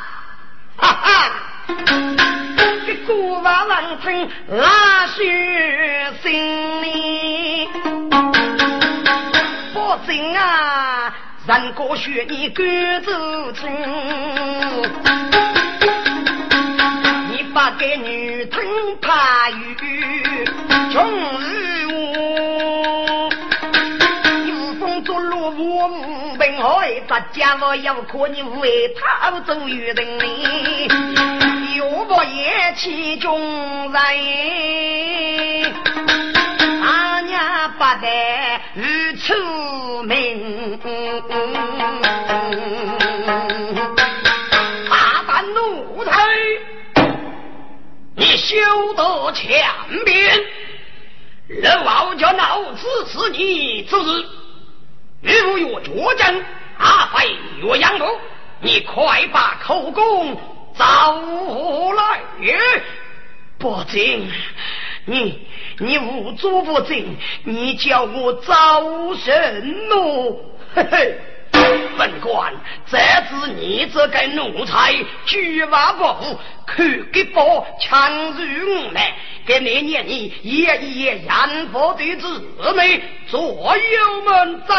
[0.78, 1.32] 哈哈！
[1.68, 7.68] 这古瓦郎村拉血心里，
[9.74, 11.14] 不真啊！
[11.46, 12.66] 人过血你赶
[13.04, 13.72] 走村，
[17.32, 18.66] 你把给女吞
[19.02, 20.46] 怕雨，
[20.92, 21.06] 穷
[21.42, 23.17] 日我
[25.86, 30.88] 无本海，咱家我要可你为他走与人哩，
[31.76, 34.02] 又不言弃中人，
[36.82, 38.08] 阿娘不得
[38.74, 38.84] 如
[39.18, 39.36] 此
[40.04, 40.80] 命，
[44.90, 46.12] 大胆奴才，
[48.16, 48.56] 你休
[48.96, 49.46] 得强
[50.06, 50.44] 辩，
[51.84, 54.26] 老叫老子是你之日。
[55.22, 56.36] 如若脚将
[56.78, 58.06] 阿飞岳阳楼，
[58.62, 60.38] 你快把口供
[60.78, 61.22] 找
[61.94, 62.22] 来！
[63.58, 64.32] 不敬，
[65.06, 65.48] 你
[65.80, 70.40] 你无主不敬，你叫我找什么？
[70.76, 71.20] 嘿嘿。
[71.98, 72.54] 本官
[72.90, 74.94] 这次你这个奴才，
[75.26, 79.14] 举马不服，看给包强入来，
[79.46, 84.76] 给你念你爷爷养父的姊妹左右门在，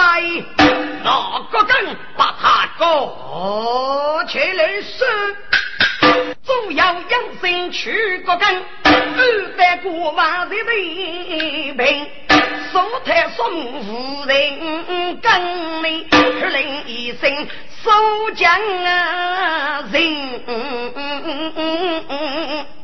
[1.03, 5.05] 哪个根把他割起来是？
[6.45, 7.05] 总要养
[7.41, 12.28] 生去个根，二代过往的人品。
[12.71, 14.37] 苏太宋夫人
[15.21, 15.31] 跟
[15.83, 16.17] 你出
[16.47, 17.49] 令一声，
[17.83, 17.91] 收
[18.35, 18.87] 将人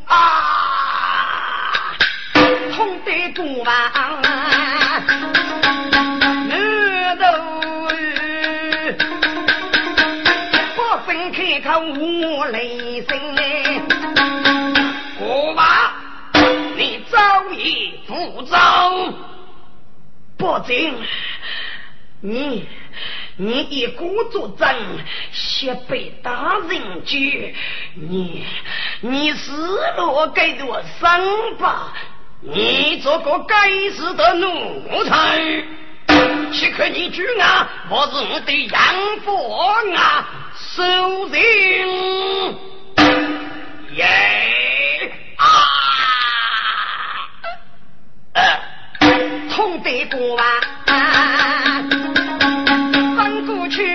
[0.07, 0.29] 啊，
[2.75, 3.71] 痛得多啊！
[6.49, 6.53] 难
[7.19, 7.23] 道
[10.75, 13.41] 不分开口无雷声呢？
[15.19, 15.93] 过吧，
[16.77, 17.19] 你早
[17.51, 18.57] 已不走。
[20.45, 20.95] 不敬，
[22.21, 22.69] 你
[23.39, 24.77] 你一鼓作震，
[25.33, 27.57] 先被大人举，
[27.95, 28.45] 你
[29.01, 29.53] 你死
[29.97, 31.95] 了该多伤吧？
[32.43, 35.65] 你这个该死的奴才，
[36.53, 37.67] 岂可你举啊？
[37.89, 38.83] 我是我的养
[39.25, 39.51] 父
[39.97, 40.29] 啊，
[40.59, 40.83] 收
[41.29, 41.41] 人
[43.95, 45.47] 耶啊！
[48.35, 48.74] 呃。
[49.55, 50.43] 痛得过啊，
[53.17, 53.87] 翻过去，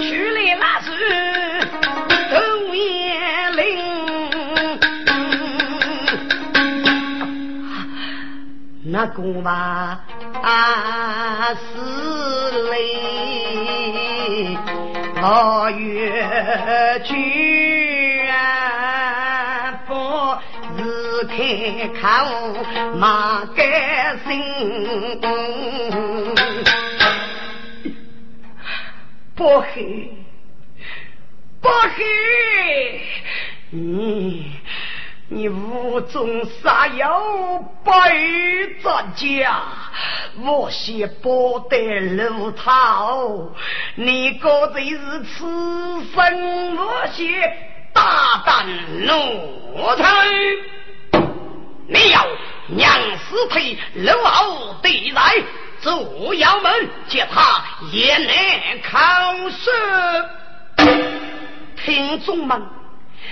[0.00, 0.88] 去来那是
[2.30, 2.82] 头眼
[3.56, 3.60] 灵，
[8.84, 10.00] 那个嘛
[11.54, 11.56] 是
[12.70, 12.74] 泪，
[15.20, 17.12] 我越去
[21.24, 22.08] 开口
[22.94, 24.40] 马该心，
[29.34, 30.12] 不黑
[31.60, 33.00] 不黑，
[33.70, 34.52] 你
[35.28, 37.92] 你无中杀有百
[38.82, 39.62] 战家，
[40.44, 43.52] 我先不得路头，
[43.96, 45.44] 你个才是此
[46.14, 47.56] 生我先
[47.92, 48.66] 大胆
[49.04, 50.04] 奴才。
[51.90, 52.26] 你要
[52.66, 55.34] 娘死腿露后地来，
[55.80, 56.70] 主要门
[57.08, 59.70] 叫他也难考试。
[61.82, 62.62] 听众们，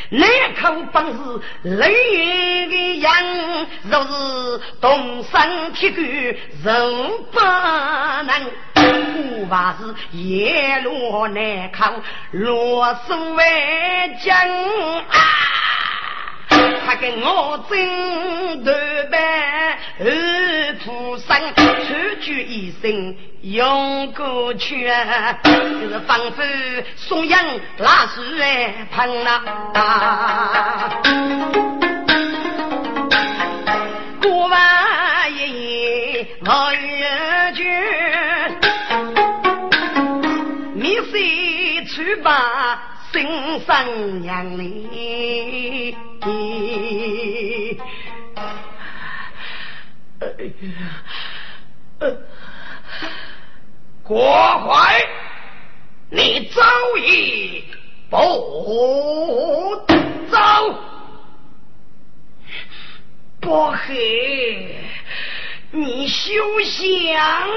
[0.09, 1.19] 那口本是
[1.77, 3.13] 雷的样，
[3.91, 8.51] 若是动身铁骨人不能。
[8.75, 11.93] 恐怕是夜落难考，
[12.31, 14.35] 落水为将
[15.09, 15.19] 啊！
[16.87, 18.73] 他跟我争对
[19.11, 21.61] 白，二徒生出
[22.21, 24.89] 句一声用过去，
[25.43, 25.51] 就
[25.89, 26.43] 是仿佛
[26.97, 27.45] 松阳
[27.79, 30.91] 拉水哎喷啊！
[34.23, 35.39] 过完一
[36.15, 37.07] 夜望月
[37.55, 37.65] 君，
[40.75, 42.96] 你谁去吧？
[43.17, 43.27] 心
[43.61, 45.97] 生娘哩，
[54.03, 54.21] 国
[54.59, 55.03] 怀，
[56.11, 56.63] 你早
[56.99, 57.65] 已
[58.11, 58.17] 不
[60.31, 60.37] 走，
[63.41, 64.77] 不黑，
[65.71, 67.49] 你休想，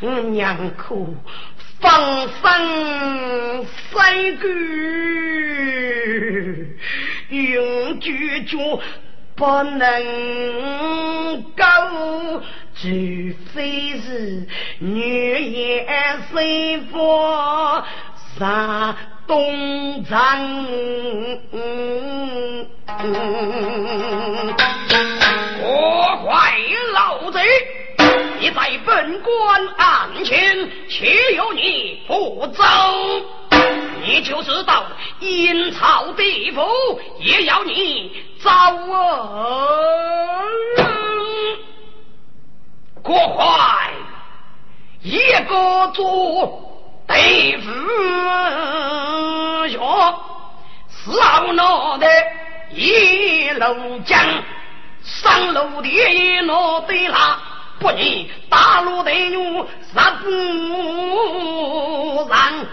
[0.00, 1.14] 我娘哭。
[1.78, 4.48] 放生三个，
[7.30, 8.56] 永绝绝
[9.34, 11.62] 不能够，
[12.74, 12.88] 除
[13.54, 14.46] 非是
[14.78, 15.86] 女也
[16.32, 17.84] 生佛
[18.38, 18.96] 上
[19.26, 20.66] 东藏，
[25.62, 25.66] 我
[26.24, 26.56] 坏
[26.94, 27.40] 老贼。
[28.46, 32.62] 你在本官案前，岂有你不走？
[34.04, 34.84] 你就知道
[35.18, 36.62] 阴曹地府
[37.18, 38.86] 也要你遭人。
[43.02, 43.90] 国怀
[45.02, 45.18] 一
[45.48, 47.72] 个做对付
[49.66, 49.76] 学，
[50.88, 52.06] 四号脑袋
[52.70, 54.24] 一路将
[55.02, 57.40] 上路的脑袋拉。
[57.78, 57.98] 不然
[58.48, 60.28] 大陆的女杀不
[62.28, 62.66] 让。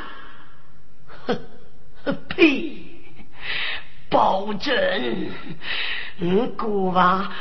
[1.26, 1.40] 哼，
[2.30, 2.82] 呸！
[4.10, 4.72] 保证，
[6.22, 7.32] 我姑娃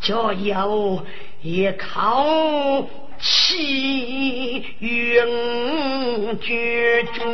[0.00, 1.04] 就要
[1.42, 2.88] 一口
[3.18, 7.24] 气永绝绝，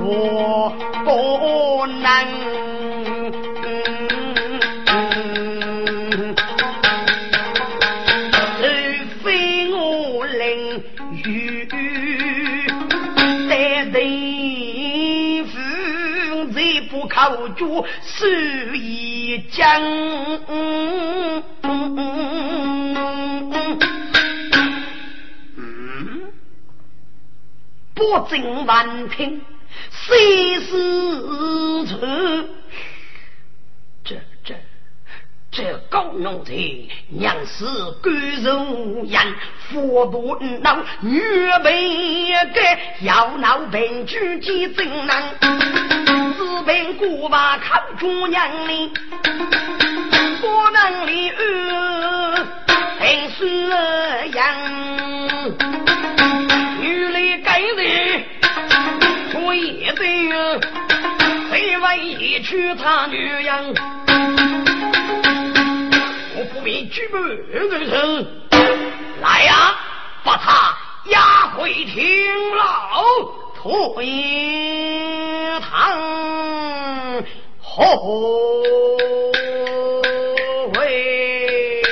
[0.00, 0.72] 我
[1.04, 2.04] 不能。
[17.24, 17.64] 口诀
[18.02, 19.80] 是一将，
[20.46, 21.42] 嗯，
[27.94, 29.40] 不正万听，
[29.90, 31.98] 谁是错？
[34.04, 34.54] 这这
[35.50, 36.52] 这高奴才，
[37.08, 37.64] 娘是
[38.02, 38.10] 骨
[38.42, 39.34] 肉人，
[39.70, 41.22] 佛不闹，女
[41.62, 45.34] 被改，要闹病举几正难。
[46.64, 48.90] 四平古瓦靠主娘哩，
[50.40, 52.46] 不能离二
[52.98, 53.68] 平是
[54.30, 54.56] 样，
[56.80, 58.24] 女里该人
[59.30, 60.30] 出一对，
[61.50, 63.62] 谁为一娶他女样？
[66.34, 68.26] 我不必举步人生，
[69.20, 69.74] 来呀，
[70.24, 70.74] 把他
[71.10, 71.20] 押
[71.58, 73.43] 回庭牢。
[73.64, 74.04] 回
[75.58, 77.24] 堂
[77.62, 78.62] 后
[80.74, 81.82] 会，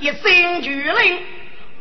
[0.00, 1.20] 一声巨令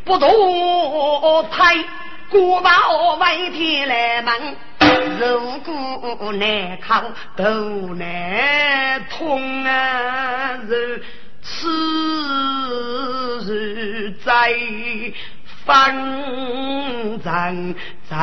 [0.06, 1.84] 不堕胎，
[2.30, 4.56] 古堡外天来门，
[5.20, 5.58] 如
[6.16, 7.44] 果难扛头
[7.96, 10.60] 难痛啊！
[10.68, 10.76] 如
[11.42, 11.68] 此
[13.52, 14.54] 日在。
[15.66, 17.76] 方丈
[18.10, 18.18] 丈，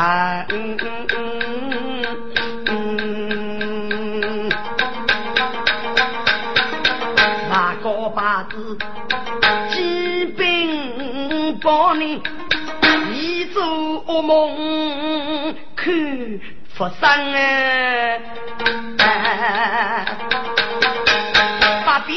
[7.49, 8.77] 那个八字
[9.71, 12.21] 疾病包你，
[13.13, 13.65] 一做
[14.07, 15.95] 噩梦看
[16.75, 18.21] 佛生哎。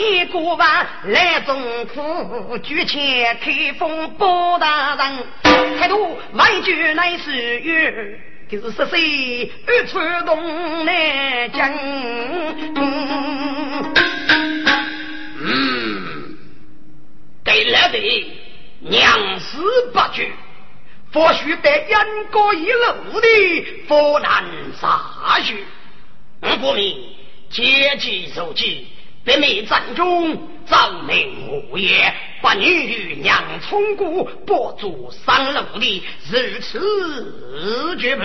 [0.02, 11.72] 别过万来中府，举前开封包大人，态度万句乃是语，就是十岁二出东南疆。
[15.40, 16.38] 嗯，
[17.44, 18.34] 对了的，
[18.80, 19.62] 娘子
[19.94, 20.32] 不惧，
[21.14, 23.28] 或许得阴高一路的
[23.88, 24.44] 佛难
[24.82, 25.64] 杀许。
[26.42, 26.98] 我国民
[27.52, 28.88] 阶级受气。
[29.24, 32.12] 北美战中，早明无业，
[32.42, 38.24] 把女与娘冲过，不足三路的，如此绝不。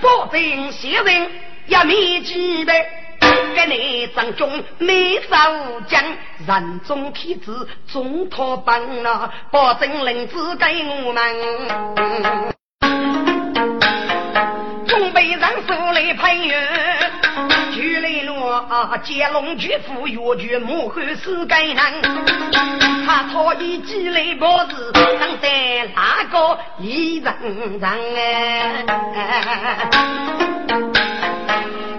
[0.00, 1.30] 保定先人
[1.66, 2.72] 一面几杯，
[3.56, 6.04] 给你战中没少将，
[6.46, 10.66] 人中天子中托帮了，保证领子给
[11.06, 11.34] 我们，
[14.96, 16.56] 准备让手来配乐。
[17.72, 18.64] 举雷罗，
[19.02, 21.76] 接龙举斧，越举木汉是该人。
[23.04, 28.84] 他操一击雷宝子，能在哪个一人上哎？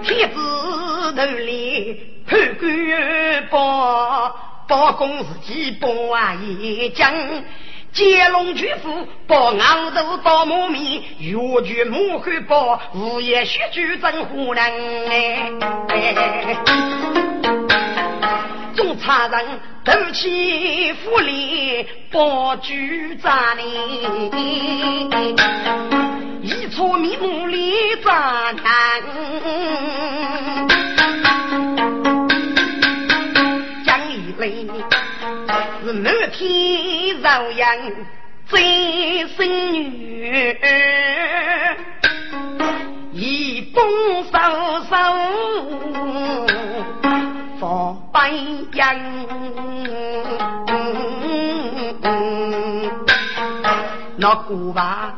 [0.02, 4.34] 天子头里判官报，
[4.66, 7.12] 报公自己报啊一将。
[7.96, 14.62] 接龙巨斧，把昂头刀磨面，越剧木汉包，午夜血剧真胡人
[15.08, 15.50] 哎！
[18.76, 23.64] 中差人斗起府里包举战哩，
[26.42, 29.02] 一撮面目里战难，
[33.86, 34.66] 江一雷。
[35.84, 37.76] 是满天朝阳
[38.46, 40.58] 最生女，
[43.12, 43.82] 一动
[44.24, 44.30] 手
[44.88, 44.96] 手
[47.58, 48.30] 放白
[48.72, 48.96] 羊，
[54.16, 55.14] 那古娃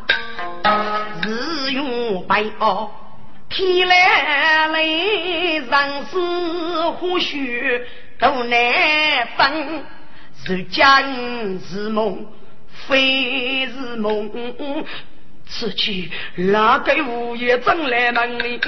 [1.24, 2.88] 日用白袄，
[3.48, 6.18] 天来来人是
[6.98, 7.82] 或许
[8.18, 8.58] 都难
[9.36, 9.84] 分。
[10.44, 11.02] 是假
[11.68, 12.24] 是梦，
[12.86, 14.30] 非是梦。
[15.50, 18.60] 此去哪个午夜正来门里？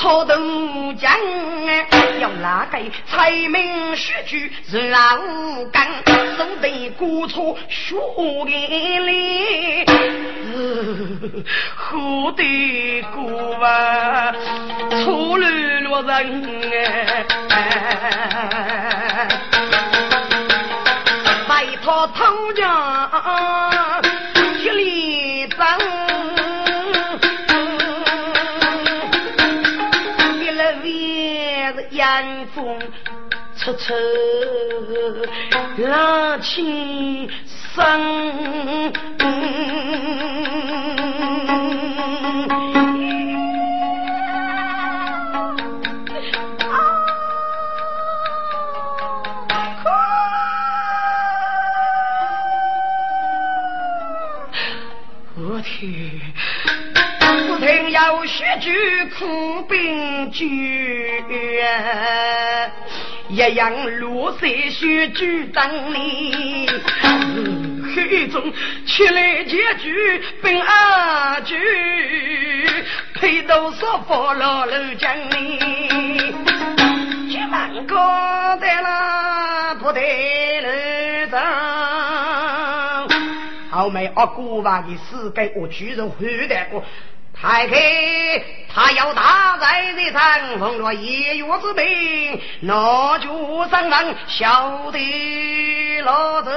[0.00, 0.34] 一里太人讨豆
[0.94, 1.10] 浆，
[2.20, 4.50] 要哪个财名须举
[4.90, 4.96] 老
[5.70, 5.86] 干，
[6.38, 7.96] 手得过错学
[8.46, 9.84] 眼里，
[11.76, 14.32] 喝得过啊，
[15.04, 16.72] 错乱落人
[17.50, 19.28] 哎，
[21.46, 22.89] 拜托头家
[33.90, 33.96] 彻
[34.86, 35.26] 彻，
[35.78, 37.28] 冷清
[37.74, 37.74] 声。
[55.34, 55.88] 我天！
[57.58, 58.70] 听有血句
[59.18, 60.46] 苦兵句，
[63.30, 65.62] 一样落色血句等
[65.94, 66.68] 你。
[67.94, 68.52] 黑中
[68.86, 71.56] 起来结局兵二句，
[73.14, 75.58] 配斗说佛老楼将你。
[77.28, 77.96] 一万个
[78.60, 80.00] 在那不得
[80.60, 80.68] 楼
[81.30, 83.08] 上，
[83.70, 86.84] 后面阿姑话的死给我居人回来过。
[87.42, 87.76] 太开，
[88.72, 96.50] 他要打在这场，逢了一月之病，那就上当晓得老子。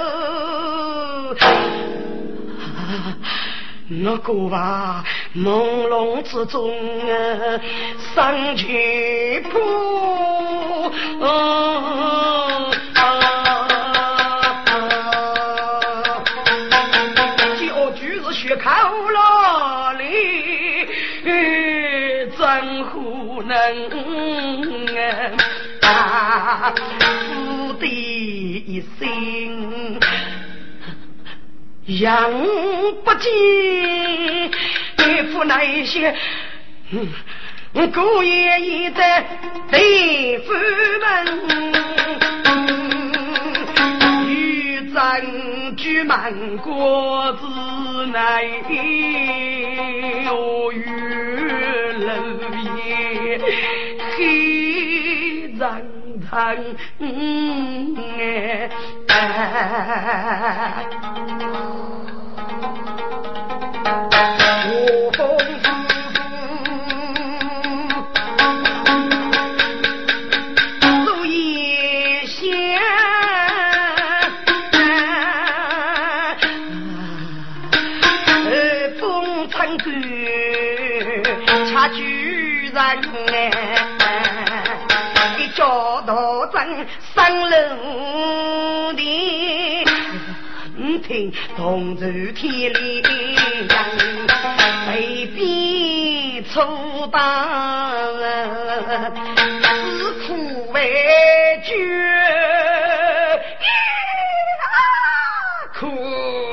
[3.88, 5.06] 那个吧，
[5.36, 6.70] 朦胧之中
[7.10, 7.62] 啊，
[8.14, 9.60] 上去扑。
[11.24, 12.72] 啊，
[27.22, 29.99] 夫的一心，
[31.86, 32.32] 养
[33.04, 34.51] 不尽，
[34.97, 36.16] 对付那些
[37.93, 39.01] 姑爷爷的
[39.70, 40.54] 对夫
[41.01, 41.04] 们，
[44.28, 47.45] 欲争举满国之
[48.12, 48.18] 内，
[50.32, 50.82] 我月
[51.99, 52.08] 楼
[52.62, 52.62] 夜。
[54.16, 55.82] 黑长
[56.30, 56.56] 长，
[57.00, 58.70] 哎，
[64.66, 64.72] 我
[65.14, 65.20] 风
[91.55, 93.70] 同州天里人，
[94.88, 96.59] 被逼出
[97.11, 98.03] 大
[99.61, 101.72] 只苦为绝，
[105.80, 105.86] 苦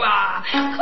[0.03, 0.79] 啊苦。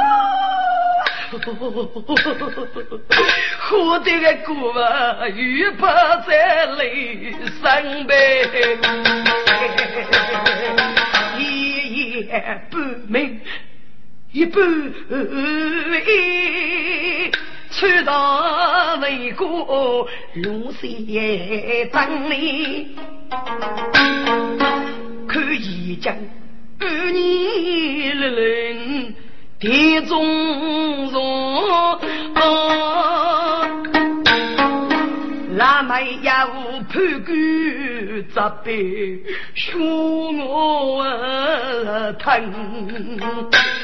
[3.70, 8.12] 活的个姑啊，又怕在泪生悲，
[11.38, 11.40] 一
[12.26, 12.76] 夜不
[13.06, 13.40] 眠，
[14.38, 16.12] 一步一，
[17.72, 22.94] 穿上为国路线等你，
[25.26, 26.14] 可以将
[26.78, 29.14] 二年人。
[29.58, 31.98] 田中松，
[36.98, 37.30] 无潘干
[38.34, 39.20] 责备，
[39.54, 39.78] 说
[40.32, 41.04] 我
[42.18, 42.26] 疼。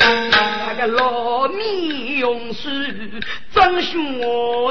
[0.00, 2.72] 那个老米用水
[3.54, 3.96] 蒸血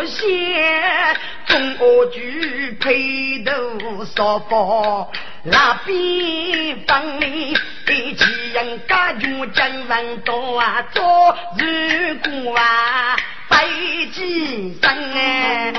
[0.05, 1.15] 鲜，
[1.45, 5.09] 中我举配头烧包。
[5.45, 7.51] 那边帮里
[7.87, 13.15] 一起人家有精神多啊，做日果啊，
[13.49, 13.65] 白
[14.13, 15.73] 几生哎，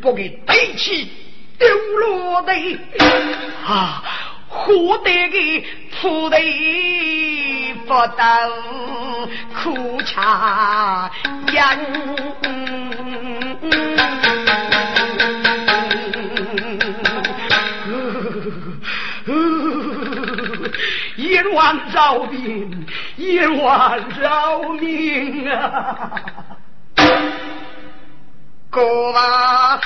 [0.00, 1.10] 不给背起
[1.58, 2.52] 丢落的
[3.66, 4.02] 啊，
[4.48, 5.38] 活得个
[6.00, 8.50] 土地不到
[9.62, 11.10] 苦茶
[11.46, 11.78] 人。
[21.16, 22.86] 阎王饶命！
[23.16, 26.10] 阎王饶命啊！
[28.70, 29.80] 哥吧，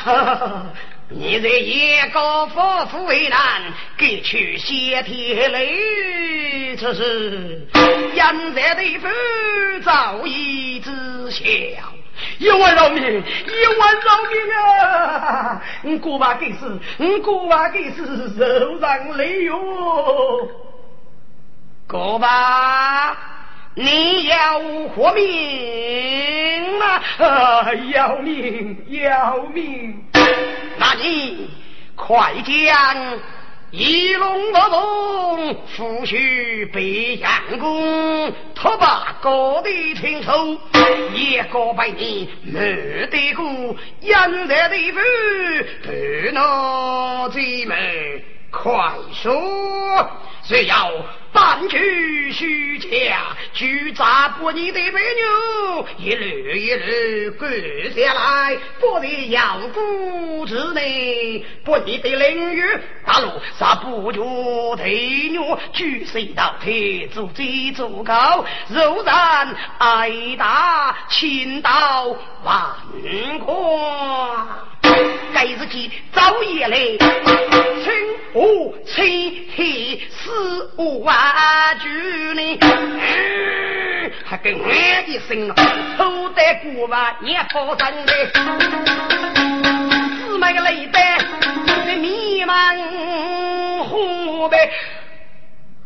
[1.09, 2.61] 你在夜高夫
[2.91, 3.41] 妇为难，
[3.97, 7.67] 给去谢天雷，这是
[8.15, 9.09] 现在的夫
[9.83, 10.91] 早已知
[11.31, 11.45] 晓。
[12.39, 15.63] 一万饶命，一万饶命啊！
[15.83, 20.49] 你过把给死，你过把给死，受伤累哟。
[21.87, 23.17] 哥吧，
[23.77, 24.61] 你要
[24.95, 27.01] 活命吗？
[27.93, 30.05] 要命，要命！
[30.79, 31.51] 那你
[31.97, 33.19] 快将。
[33.73, 40.57] 一龙不凤，夫婿被杨公，托把高的听头，
[41.13, 45.01] 一个百年没得过，养在的夫，
[45.83, 45.91] 不
[46.33, 47.77] 能进门，
[48.53, 48.71] 快
[49.13, 50.09] 说，
[50.45, 50.93] 只要？
[51.35, 53.19] 半句虚假，
[53.53, 62.63] 举砸不你的美女，一缕一缕滚下来，不得要骨之内，不你的领域
[63.05, 72.77] 大路，杀不住的牛，举身到铁足最足高，肉然挨打，倾倒万
[73.45, 74.74] 贯。
[75.33, 76.77] 该日记早夜来，
[77.83, 77.95] 春
[78.33, 78.43] 夏
[78.87, 79.03] 秋
[79.57, 81.17] 黑四五万
[81.81, 81.89] 句
[82.35, 82.59] 呢，
[84.25, 84.69] 还跟我
[85.07, 85.49] 一声
[85.97, 88.13] 偷得过吧，也不真的，
[90.27, 90.99] 姊妹累得
[91.87, 92.79] 在迷茫
[93.85, 94.71] 红呗。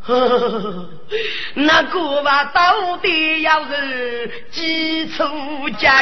[1.54, 5.22] 那过吧到底要是几处
[5.78, 5.92] 讲？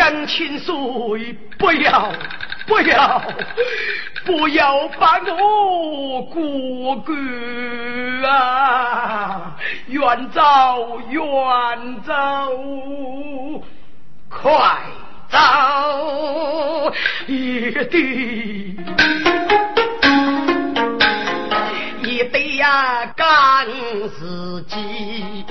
[0.00, 2.10] 江清水，不要，
[2.66, 3.22] 不要，
[4.24, 7.18] 不要把我过关
[8.24, 9.54] 啊！
[9.88, 10.40] 远走，
[11.10, 11.22] 远
[12.02, 12.14] 走，
[14.30, 14.50] 快
[15.28, 15.38] 走，
[17.26, 18.78] 一地
[22.24, 22.30] 定。
[22.30, 23.66] 得呀，干
[24.18, 25.44] 自己，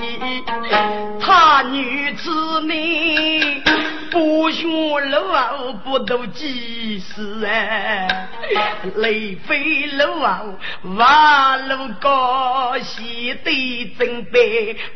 [1.20, 3.62] 他女子呢，
[4.10, 8.28] 不学路不读几时哎，
[8.96, 10.42] 雷飞路啊，
[10.96, 14.40] 瓦老高，西得真白，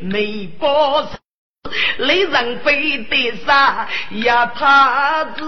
[0.00, 1.04] 没包。
[1.98, 4.52] 雷人飞的啥呀？
[4.54, 5.44] 他子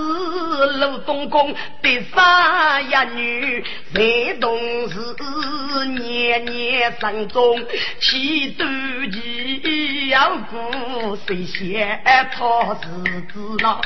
[0.79, 3.05] 鲁东宫的啥呀？
[3.05, 3.65] 女
[3.95, 4.59] 山东
[4.89, 7.65] 是年年上中，
[8.01, 8.65] 七斗
[9.13, 12.01] 鸡要过谁先？
[12.05, 13.81] 他是知道，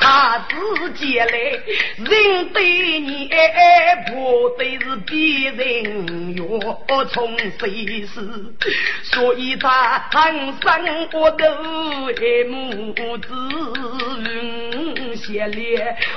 [0.00, 1.38] 他是借来
[1.98, 8.20] 人对你爱，不对是别人要从谁是？
[9.02, 11.44] 所以他ทั้ง生活都。
[12.20, 13.28] 爱母子
[15.20, 15.76] 血泪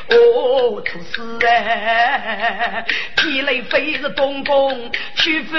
[0.09, 2.85] 哦，出事哎！
[3.17, 5.57] 天雷飞是东宫，屈服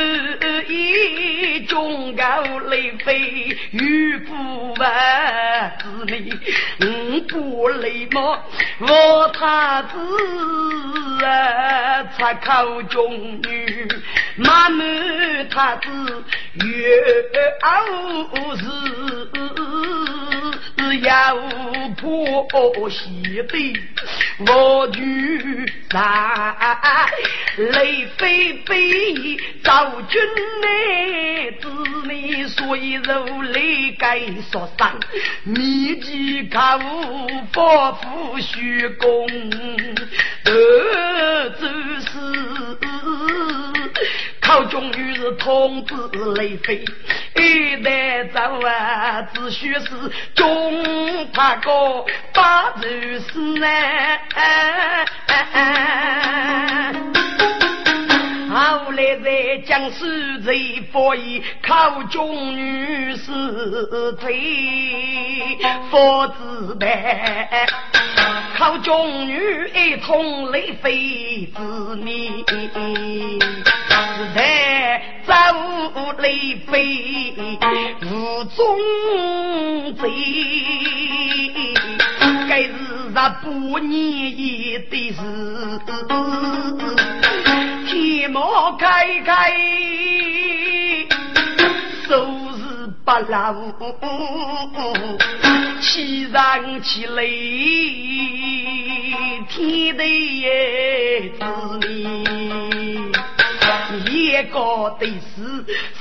[0.69, 3.19] 一中高雷飞，
[3.73, 6.33] 雨不完子里，
[6.81, 8.43] 五不雷么？
[8.81, 9.99] 我他子
[11.25, 13.89] 啊，才考中女，
[14.37, 15.89] 满满他子
[16.55, 16.69] 月
[17.61, 17.77] 傲
[18.57, 20.14] 是。
[20.77, 21.37] 只要
[21.97, 23.81] 破西的
[24.47, 26.55] 我举山，
[27.57, 30.21] 雷飞飞赵军
[30.63, 31.69] 来，子
[32.09, 34.21] 你所以如雷该
[34.51, 34.99] 所伤，
[35.45, 36.79] 密集靠
[37.53, 39.27] 佛父虚功，
[40.45, 41.67] 得走
[42.01, 42.15] 是。
[44.65, 46.85] 终于是痛子泪飞，
[47.37, 49.89] 一代早啊，只需是
[50.35, 53.67] 中怕哥把如是呢。
[58.55, 60.07] 后来在江苏
[60.47, 60.53] 在
[60.93, 65.59] 佛医考中女是推
[65.91, 67.67] 佛子呗。
[68.57, 69.37] 考中女
[69.75, 75.33] 一通雷飞之谜，是在走
[76.19, 77.35] 雷飞
[78.03, 78.65] 无中
[79.97, 80.09] 贼，
[82.49, 82.73] 该是
[83.13, 85.19] 那不年一的事，
[87.87, 88.41] 天幕
[88.79, 89.53] 开开，
[92.09, 92.27] 收。
[93.05, 93.55] 八老
[95.79, 97.23] 气上气来，
[99.47, 100.01] 天地
[101.39, 101.45] 之
[101.81, 103.13] 理，
[104.11, 104.57] 一个
[104.99, 105.37] 的是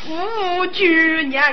[0.02, 1.44] 夫君娘，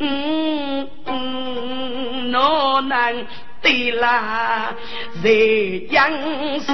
[0.00, 2.38] 嗯嗯，哪
[2.80, 3.26] 能
[3.70, 4.74] 的啦？
[5.22, 5.30] 在
[5.90, 6.10] 杨
[6.60, 6.72] 氏。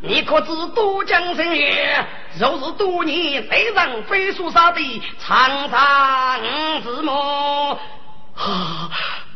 [0.00, 2.06] 你可知都江神也？
[2.38, 4.80] 若是多年非让飞书杀的
[5.18, 6.40] 长长
[6.82, 7.78] 之么？
[8.36, 8.90] 啊，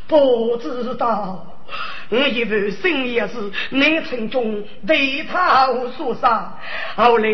[0.09, 1.47] 不知道。
[2.13, 6.53] 我以为深夜是南城中对他所杀，
[6.95, 7.27] 后来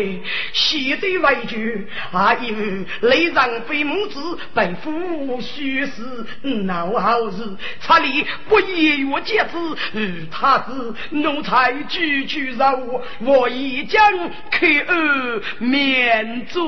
[0.53, 4.89] 西对为据，还以为雷上飞母子被夫
[5.41, 6.25] 婿死，
[6.63, 7.43] 闹好事，
[7.81, 9.57] 查理不言我节子，
[9.93, 14.01] 与他子奴才句句肉，我已将
[14.49, 16.61] 可儿免罪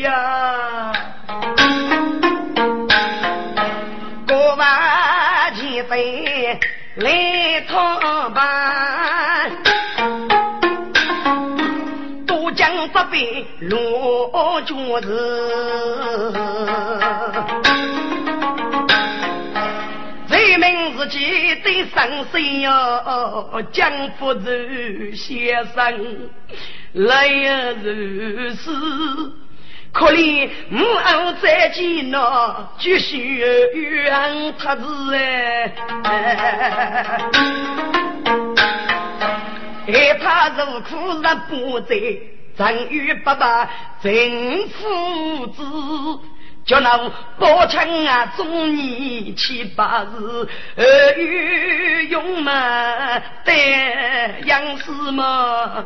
[0.00, 0.92] 呀。
[4.26, 6.58] 过万千岁。
[6.98, 9.52] 来讨办，
[12.26, 16.34] 都将这边落脚子。
[20.28, 24.50] 人民自己得上心哟，江福州
[25.14, 26.28] 先生
[26.94, 27.28] 来
[27.74, 28.70] 如是。
[29.92, 32.20] 可怜母后在艰难，
[32.78, 33.38] 继续
[33.74, 35.72] 怨他子哎，
[39.86, 41.96] 害怕受苦日不在，
[42.56, 43.68] 曾与爸爸
[44.02, 45.64] 真父子，
[46.66, 50.84] 叫那宝枪啊，中年七八日，儿
[51.16, 52.54] 女勇猛
[53.44, 53.52] 得
[54.44, 55.84] 样式嘛。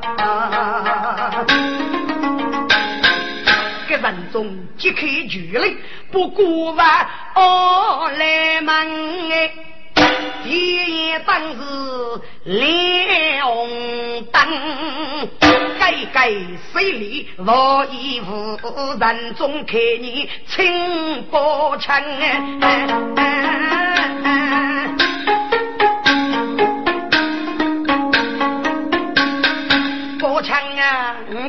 [3.97, 5.69] 人中即刻聚来，
[6.11, 8.75] 不过万哦来门
[9.31, 9.51] 哎！
[10.45, 11.59] 第一当是
[12.45, 13.69] 亮红
[14.33, 14.41] 灯，
[15.79, 16.33] 改改
[16.73, 18.59] 水里我衣服，
[18.99, 22.41] 人中看你清波枪哎！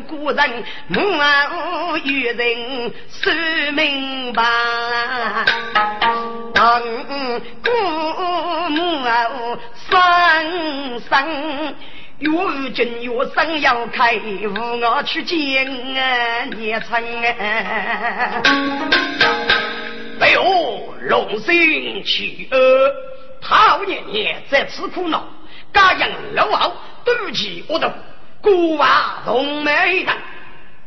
[0.02, 3.32] 古人母后与人说
[3.74, 4.44] 明白，
[6.54, 6.82] 当
[7.64, 7.70] 姑
[8.70, 11.76] 母后生生，
[12.20, 15.68] 越军越生要开，无我去见
[15.98, 18.42] 啊，年成啊！
[20.20, 22.58] 哎呦，龙心起恶，
[23.42, 25.28] 陶年年在此苦恼，
[25.74, 26.74] 家养老后
[27.06, 27.94] 妒忌我的。
[28.44, 30.14] 古话同美人，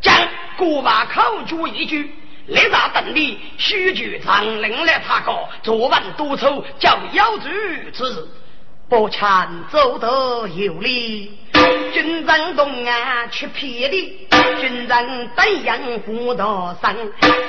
[0.03, 0.15] 将
[0.59, 2.15] 古话口诀一句，
[2.49, 7.49] 立下等你须举长令来查告，昨晚督促叫妖主
[7.95, 8.29] 之日，
[8.91, 11.39] 不强走得有理。
[11.95, 14.29] 军人东岸去霹雳，
[14.61, 16.95] 军人怎样不得生？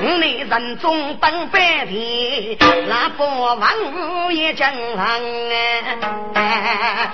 [0.03, 3.60] 五内人中当白天，那不王
[3.91, 7.12] 五也将行哎。